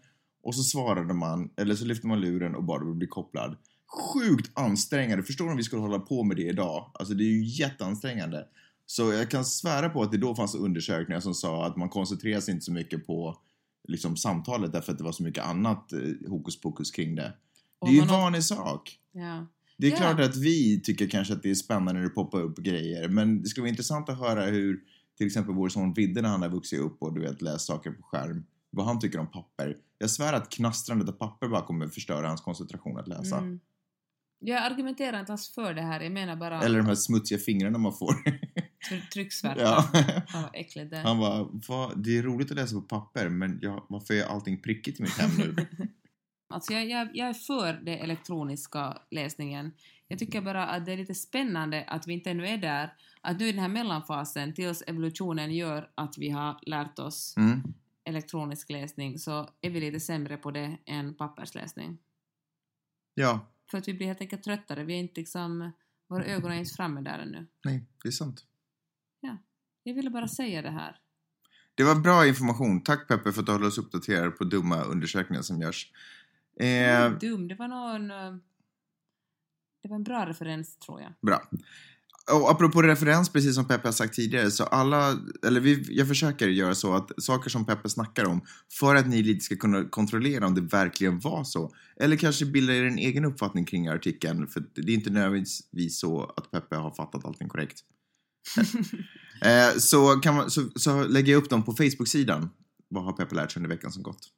Och 0.42 0.54
så 0.54 0.62
svarade 0.62 1.14
man, 1.14 1.50
eller 1.56 1.74
så 1.74 1.84
lyfte 1.84 2.06
man 2.06 2.20
luren 2.20 2.54
och 2.54 2.64
bad 2.64 2.88
att 2.88 2.96
bli 2.96 3.06
kopplad. 3.06 3.56
Sjukt 3.86 4.50
ansträngande. 4.54 5.24
Förstår 5.24 5.44
du 5.44 5.50
om 5.50 5.56
vi 5.56 5.62
skulle 5.62 5.82
hålla 5.82 5.98
på 5.98 6.22
med 6.22 6.36
det 6.36 6.48
idag? 6.48 6.90
Alltså 6.94 7.14
det 7.14 7.24
är 7.24 7.28
ju 7.28 7.44
jätteansträngande. 7.44 8.46
Så 8.86 9.12
jag 9.12 9.30
kan 9.30 9.44
svära 9.44 9.88
på 9.88 10.02
att 10.02 10.12
det 10.12 10.18
då 10.18 10.34
fanns 10.34 10.54
undersökningar 10.54 11.20
som 11.20 11.34
sa 11.34 11.66
att 11.66 11.76
man 11.76 11.88
koncentrerar 11.88 12.40
sig 12.40 12.54
inte 12.54 12.64
så 12.64 12.72
mycket 12.72 13.06
på 13.06 13.38
liksom, 13.88 14.16
samtalet 14.16 14.72
därför 14.72 14.92
att 14.92 14.98
det 14.98 15.04
var 15.04 15.12
så 15.12 15.22
mycket 15.22 15.44
annat 15.44 15.92
eh, 15.92 16.30
hokus 16.30 16.60
pokus 16.60 16.90
kring 16.90 17.14
det. 17.14 17.32
Det 17.84 17.90
är 17.90 17.94
ju 17.94 18.00
en 18.00 18.06
vanlig 18.08 18.44
sak. 18.44 18.98
Ja. 19.12 19.46
Det 19.78 19.86
är 19.86 19.90
Ja. 19.90 19.96
klart 19.96 20.20
att 20.20 20.36
vi 20.36 20.80
tycker 20.80 21.08
kanske 21.08 21.34
att 21.34 21.42
det 21.42 21.50
är 21.50 21.54
spännande 21.54 21.92
när 21.92 22.00
det 22.02 22.08
poppar 22.08 22.40
upp 22.40 22.58
grejer, 22.58 23.08
men 23.08 23.42
det 23.42 23.48
skulle 23.48 23.62
vara 23.62 23.70
intressant 23.70 24.08
att 24.08 24.18
höra 24.18 24.44
hur 24.46 24.80
till 25.18 25.26
exempel 25.26 25.54
vår 25.54 25.68
son 25.68 25.92
Vidde 25.94 26.22
när 26.22 26.28
han 26.28 26.42
har 26.42 26.48
vuxit 26.48 26.80
upp 26.80 27.02
och 27.02 27.14
du 27.14 27.20
vet 27.20 27.42
läst 27.42 27.66
saker 27.66 27.90
på 27.90 28.02
skärm, 28.02 28.44
vad 28.70 28.86
han 28.86 29.00
tycker 29.00 29.18
om 29.18 29.30
papper. 29.30 29.76
Jag 29.98 30.10
svär 30.10 30.32
att 30.32 30.50
knastrandet 30.50 31.08
av 31.08 31.12
papper 31.12 31.48
bara 31.48 31.62
kommer 31.62 31.88
förstöra 31.88 32.28
hans 32.28 32.40
koncentration 32.40 32.98
att 32.98 33.08
läsa. 33.08 33.38
Mm. 33.38 33.60
Jag 34.38 34.62
argumenterar 34.62 35.20
inte 35.20 35.32
alls 35.32 35.54
för 35.54 35.74
det 35.74 35.82
här, 35.82 36.00
jag 36.00 36.12
menar 36.12 36.36
bara... 36.36 36.62
Eller 36.62 36.78
de 36.78 36.86
här 36.86 36.94
smutsiga 36.94 37.38
fingrarna 37.38 37.78
man 37.78 37.92
får. 37.92 38.12
try- 38.88 39.08
trycksvärta. 39.12 39.60
Ja. 39.62 39.84
Vad 40.34 40.50
äckligt 40.52 40.90
det. 40.90 40.96
Han 40.98 41.18
bara, 41.18 41.48
"Vad- 41.68 42.04
det 42.04 42.18
är 42.18 42.22
roligt 42.22 42.50
att 42.50 42.56
läsa 42.56 42.74
på 42.74 42.80
papper 42.82 43.28
men 43.28 43.58
jag, 43.62 43.84
varför 43.88 44.14
är 44.14 44.24
allting 44.24 44.62
prickigt 44.62 45.00
i 45.00 45.02
mitt 45.02 45.12
hem 45.18 45.30
nu? 45.38 45.56
Alltså 46.54 46.72
jag, 46.72 46.88
jag, 46.88 47.08
jag 47.16 47.28
är 47.28 47.34
för 47.34 47.72
den 47.72 47.98
elektroniska 47.98 48.98
läsningen. 49.10 49.72
Jag 50.08 50.18
tycker 50.18 50.40
bara 50.40 50.66
att 50.66 50.86
det 50.86 50.92
är 50.92 50.96
lite 50.96 51.14
spännande 51.14 51.84
att 51.84 52.06
vi 52.06 52.12
inte 52.12 52.30
ännu 52.30 52.46
är 52.48 52.58
där. 52.58 52.94
Att 53.20 53.38
nu 53.38 53.48
i 53.48 53.52
den 53.52 53.60
här 53.60 53.68
mellanfasen, 53.68 54.54
tills 54.54 54.82
evolutionen 54.86 55.54
gör 55.54 55.90
att 55.94 56.18
vi 56.18 56.30
har 56.30 56.58
lärt 56.62 56.98
oss 56.98 57.34
Mm. 57.36 57.62
elektronisk 58.04 58.70
läsning, 58.70 59.18
så 59.18 59.50
är 59.60 59.70
vi 59.70 59.80
lite 59.80 60.00
sämre 60.00 60.36
på 60.36 60.50
det 60.50 60.78
än 60.86 61.14
pappersläsning. 61.14 61.98
Ja, 63.14 63.46
För 63.70 63.78
att 63.78 63.88
vi 63.88 63.94
blir 63.94 64.06
helt 64.06 64.20
enkelt 64.20 64.42
tröttare. 64.42 64.84
Vi 64.84 64.94
är 64.94 64.98
inte 64.98 65.20
liksom, 65.20 65.72
våra 66.08 66.24
ögon 66.24 66.52
är 66.52 66.56
inte 66.56 66.74
framme 66.74 67.00
där 67.00 67.18
ännu. 67.18 67.46
nej, 67.64 67.84
det 68.02 68.08
är 68.08 68.12
sant. 68.12 68.44
Jag 69.86 69.94
ville 69.94 70.10
bara 70.10 70.28
säga 70.28 70.62
det 70.62 70.70
här. 70.70 70.96
Det 71.74 71.84
var 71.84 71.94
bra 71.94 72.26
information. 72.26 72.80
Tack 72.80 73.08
Peppe 73.08 73.32
för 73.32 73.40
att 73.40 73.46
du 73.46 73.52
håller 73.52 73.66
oss 73.66 73.78
uppdaterade 73.78 74.30
på 74.30 74.44
dumma 74.44 74.82
undersökningar 74.82 75.42
som 75.42 75.60
görs. 75.60 75.92
Eh, 76.60 77.18
Dum, 77.18 77.48
det 77.48 77.54
var 77.54 77.68
någon... 77.68 78.10
eh, 78.10 78.34
Det 79.82 79.88
var 79.88 79.96
en 79.96 80.04
bra 80.04 80.26
referens 80.26 80.76
tror 80.78 81.00
jag. 81.00 81.12
Bra. 81.22 81.42
Och 82.32 82.50
apropå 82.50 82.82
referens, 82.82 83.28
precis 83.32 83.54
som 83.54 83.68
Peppe 83.68 83.88
har 83.88 83.92
sagt 83.92 84.14
tidigare, 84.14 84.50
så 84.50 84.64
alla, 84.64 85.18
eller 85.46 85.60
vi, 85.60 85.96
jag 85.96 86.08
försöker 86.08 86.48
göra 86.48 86.74
så 86.74 86.94
att 86.94 87.10
saker 87.22 87.50
som 87.50 87.66
Peppe 87.66 87.88
snackar 87.88 88.24
om, 88.24 88.40
för 88.78 88.94
att 88.94 89.06
ni 89.08 89.22
lite 89.22 89.44
ska 89.44 89.56
kunna 89.56 89.84
kontrollera 89.84 90.46
om 90.46 90.54
det 90.54 90.60
verkligen 90.60 91.18
var 91.18 91.44
så, 91.44 91.74
eller 92.00 92.16
kanske 92.16 92.46
bilda 92.46 92.74
er 92.74 92.84
en 92.84 92.98
egen 92.98 93.24
uppfattning 93.24 93.64
kring 93.64 93.88
artikeln, 93.88 94.46
för 94.46 94.64
det 94.74 94.92
är 94.92 94.94
inte 94.94 95.10
nödvändigtvis 95.10 95.98
så 95.98 96.32
att 96.36 96.50
Peppe 96.50 96.76
har 96.76 96.90
fattat 96.90 97.24
allting 97.24 97.48
korrekt. 97.48 97.80
eh, 99.42 99.78
så, 99.78 100.08
kan 100.20 100.34
man, 100.34 100.50
så, 100.50 100.70
så 100.76 101.02
lägger 101.04 101.32
jag 101.32 101.42
upp 101.42 101.50
dem 101.50 101.62
på 101.62 101.72
Facebook-sidan. 101.72 102.50
Vad 102.88 103.04
har 103.04 103.12
Peppe 103.12 103.34
lärt 103.34 103.52
sig 103.52 103.60
under 103.60 103.70
veckan 103.76 103.92
som 103.92 104.02
gått? 104.02 104.28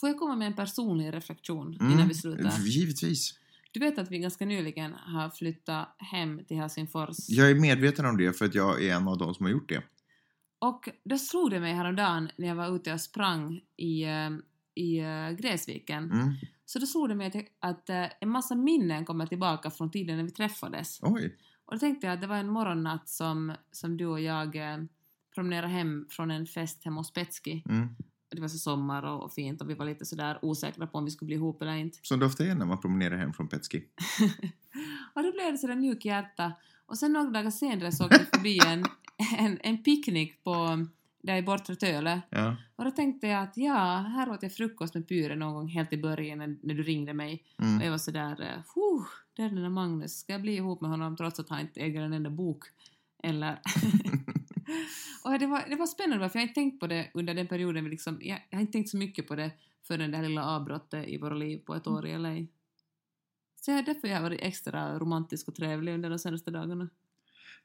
Får 0.00 0.08
jag 0.08 0.18
komma 0.18 0.36
med 0.36 0.46
en 0.46 0.54
personlig 0.54 1.14
reflektion 1.14 1.76
Mm, 1.80 1.92
innan 1.92 2.08
vi 2.08 2.14
slutar? 2.14 2.58
Givetvis. 2.58 3.34
Du 3.70 3.80
vet 3.80 3.98
att 3.98 4.10
vi 4.10 4.18
ganska 4.18 4.46
nyligen 4.46 4.92
har 4.92 5.30
flyttat 5.30 5.96
hem 5.98 6.44
till 6.44 6.56
Helsingfors. 6.56 7.16
Jag 7.28 7.50
är 7.50 7.54
medveten 7.54 8.06
om 8.06 8.16
det 8.16 8.32
för 8.32 8.44
att 8.44 8.54
jag 8.54 8.84
är 8.84 8.94
en 8.94 9.08
av 9.08 9.18
de 9.18 9.34
som 9.34 9.46
har 9.46 9.52
gjort 9.52 9.68
det. 9.68 9.82
Och 10.58 10.88
då 11.04 11.18
slog 11.18 11.50
det 11.50 11.60
mig 11.60 11.74
häromdagen 11.74 12.30
när 12.36 12.48
jag 12.48 12.54
var 12.54 12.76
ute 12.76 12.92
och 12.92 13.00
sprang 13.00 13.60
i, 13.76 14.02
eh, 14.02 14.30
i 14.74 14.98
eh, 14.98 15.30
Gräsviken. 15.30 16.12
Mm. 16.12 16.34
Så 16.64 16.78
då 16.78 16.86
slog 16.86 17.08
det 17.08 17.14
mig 17.14 17.26
att, 17.26 17.70
att 17.70 17.90
eh, 17.90 18.06
en 18.20 18.28
massa 18.28 18.54
minnen 18.54 19.04
kommer 19.04 19.26
tillbaka 19.26 19.70
från 19.70 19.90
tiden 19.90 20.16
när 20.16 20.24
vi 20.24 20.30
träffades. 20.30 20.98
Oj. 21.02 21.36
Och 21.64 21.74
då 21.74 21.78
tänkte 21.78 22.06
jag 22.06 22.14
att 22.14 22.20
det 22.20 22.26
var 22.26 22.36
en 22.36 22.48
morgonnatt 22.48 23.08
som, 23.08 23.52
som 23.72 23.96
du 23.96 24.06
och 24.06 24.20
jag 24.20 24.58
promenerade 25.34 25.68
hem 25.68 26.06
från 26.10 26.30
en 26.30 26.46
fest 26.46 26.84
hemma 26.84 27.00
hos 27.00 27.12
Petski. 27.12 27.64
Mm. 27.68 27.96
Det 28.30 28.40
var 28.40 28.48
så 28.48 28.58
sommar 28.58 29.02
och 29.02 29.32
fint 29.32 29.60
och 29.60 29.70
vi 29.70 29.74
var 29.74 29.86
lite 29.86 30.06
sådär 30.06 30.38
osäkra 30.42 30.86
på 30.86 30.98
om 30.98 31.04
vi 31.04 31.10
skulle 31.10 31.26
bli 31.26 31.36
ihop 31.36 31.62
eller 31.62 31.74
inte. 31.74 31.98
Som 32.02 32.20
det 32.20 32.26
ofta 32.26 32.44
är 32.44 32.54
när 32.54 32.66
man 32.66 32.80
promenerar 32.80 33.16
hem 33.16 33.32
från 33.32 33.48
Petski. 33.48 33.78
och 35.14 35.22
då 35.22 35.32
blev 35.32 35.52
det 35.52 35.58
sådär 35.58 35.76
mjuk 35.76 36.04
hjärta. 36.04 36.52
Och 36.86 36.98
sen 36.98 37.12
några 37.12 37.30
dagar 37.30 37.50
senare 37.50 37.92
så 37.92 38.04
åkte 38.04 38.18
vi 38.18 38.24
förbi 38.24 38.58
en, 38.66 38.84
en, 39.38 39.58
en 39.62 39.82
picknick 39.82 40.44
på, 40.44 40.86
där 41.22 41.36
i 41.36 41.42
Bortre 41.42 41.76
Töle. 41.76 42.20
Ja. 42.30 42.56
Och 42.76 42.84
då 42.84 42.90
tänkte 42.90 43.26
jag 43.26 43.42
att 43.42 43.56
ja, 43.56 43.96
här 44.14 44.30
åt 44.30 44.42
jag 44.42 44.52
frukost 44.52 44.94
med 44.94 45.08
Pyre 45.08 45.36
någon 45.36 45.54
gång 45.54 45.68
helt 45.68 45.92
i 45.92 45.98
början 45.98 46.38
när, 46.38 46.56
när 46.62 46.74
du 46.74 46.82
ringde 46.82 47.14
mig. 47.14 47.44
Och 47.56 47.64
Mm. 47.64 47.80
jag 47.84 47.90
var 47.90 47.98
sådär, 47.98 48.40
eh, 48.42 48.62
huh, 48.74 49.06
det 49.36 49.42
är 49.42 49.48
den 49.48 49.62
där 49.62 49.68
Magnus, 49.68 50.18
ska 50.18 50.32
jag 50.32 50.42
bli 50.42 50.56
ihop 50.56 50.80
med 50.80 50.90
honom 50.90 51.16
trots 51.16 51.40
att 51.40 51.48
han 51.48 51.60
inte 51.60 51.80
äger 51.80 52.00
en 52.02 52.12
enda 52.12 52.30
bok? 52.30 52.64
Eller... 53.22 53.58
och 55.24 55.38
det 55.38 55.46
var, 55.46 55.64
det 55.68 55.76
var 55.76 55.86
spännande 55.86 56.28
för 56.28 56.38
jag 56.38 56.42
har 56.42 56.48
inte 56.48 56.60
tänkt 56.60 56.80
på 56.80 56.86
det 56.86 57.10
under 57.14 57.34
den 57.34 57.48
perioden, 57.48 57.84
vi 57.84 57.90
liksom, 57.90 58.18
jag, 58.20 58.46
jag 58.50 58.58
har 58.58 58.60
inte 58.60 58.72
tänkt 58.72 58.90
så 58.90 58.96
mycket 58.96 59.28
på 59.28 59.36
det 59.36 59.50
förrän 59.86 60.10
det 60.10 60.16
här 60.16 60.28
lilla 60.28 60.44
avbrottet 60.44 61.08
i 61.08 61.18
våra 61.18 61.34
liv 61.34 61.58
på 61.58 61.74
ett 61.74 61.86
år 61.86 62.06
i 62.06 62.18
LA. 62.18 62.46
Så 63.60 63.70
jag, 63.70 63.84
därför 63.84 64.08
har 64.08 64.14
jag 64.14 64.22
varit 64.22 64.40
extra 64.40 64.98
romantisk 64.98 65.48
och 65.48 65.54
trevlig 65.54 65.94
under 65.94 66.10
de 66.10 66.18
senaste 66.18 66.50
dagarna. 66.50 66.88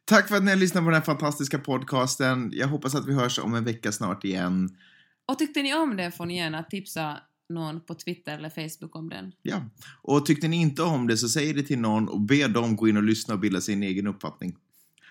Tack 0.05 0.27
för 0.27 0.35
att 0.35 0.43
ni 0.43 0.51
har 0.51 0.57
lyssnat 0.57 0.83
på 0.83 0.89
den 0.89 0.99
här 0.99 1.05
fantastiska 1.05 1.59
podcasten. 1.59 2.49
Jag 2.53 2.67
hoppas 2.67 2.95
att 2.95 3.07
vi 3.07 3.13
hörs 3.13 3.39
om 3.39 3.55
en 3.55 3.63
vecka 3.63 3.91
snart 3.91 4.23
igen. 4.23 4.77
Och 5.25 5.39
tyckte 5.39 5.61
ni 5.61 5.73
om 5.75 5.97
den 5.97 6.11
får 6.11 6.25
ni 6.25 6.37
gärna 6.37 6.63
tipsa 6.63 7.17
någon 7.49 7.81
på 7.81 7.95
Twitter 7.95 8.37
eller 8.37 8.49
Facebook 8.49 8.95
om 8.95 9.09
den. 9.09 9.31
Ja. 9.41 9.61
Och 10.01 10.25
tyckte 10.25 10.47
ni 10.47 10.61
inte 10.61 10.83
om 10.83 11.07
det 11.07 11.17
så 11.17 11.29
säg 11.29 11.53
det 11.53 11.63
till 11.63 11.79
någon 11.79 12.09
och 12.09 12.21
be 12.21 12.47
dem 12.47 12.75
gå 12.75 12.87
in 12.87 12.97
och 12.97 13.03
lyssna 13.03 13.33
och 13.33 13.39
bilda 13.39 13.61
sin 13.61 13.83
egen 13.83 14.07
uppfattning. 14.07 14.55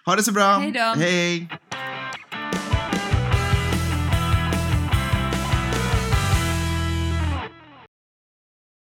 Ha 0.05 0.17
det 0.17 0.23
så 0.23 0.33
bra! 0.33 0.59
Hej 0.59 0.73
då! 0.73 0.95
Hej! 0.97 1.49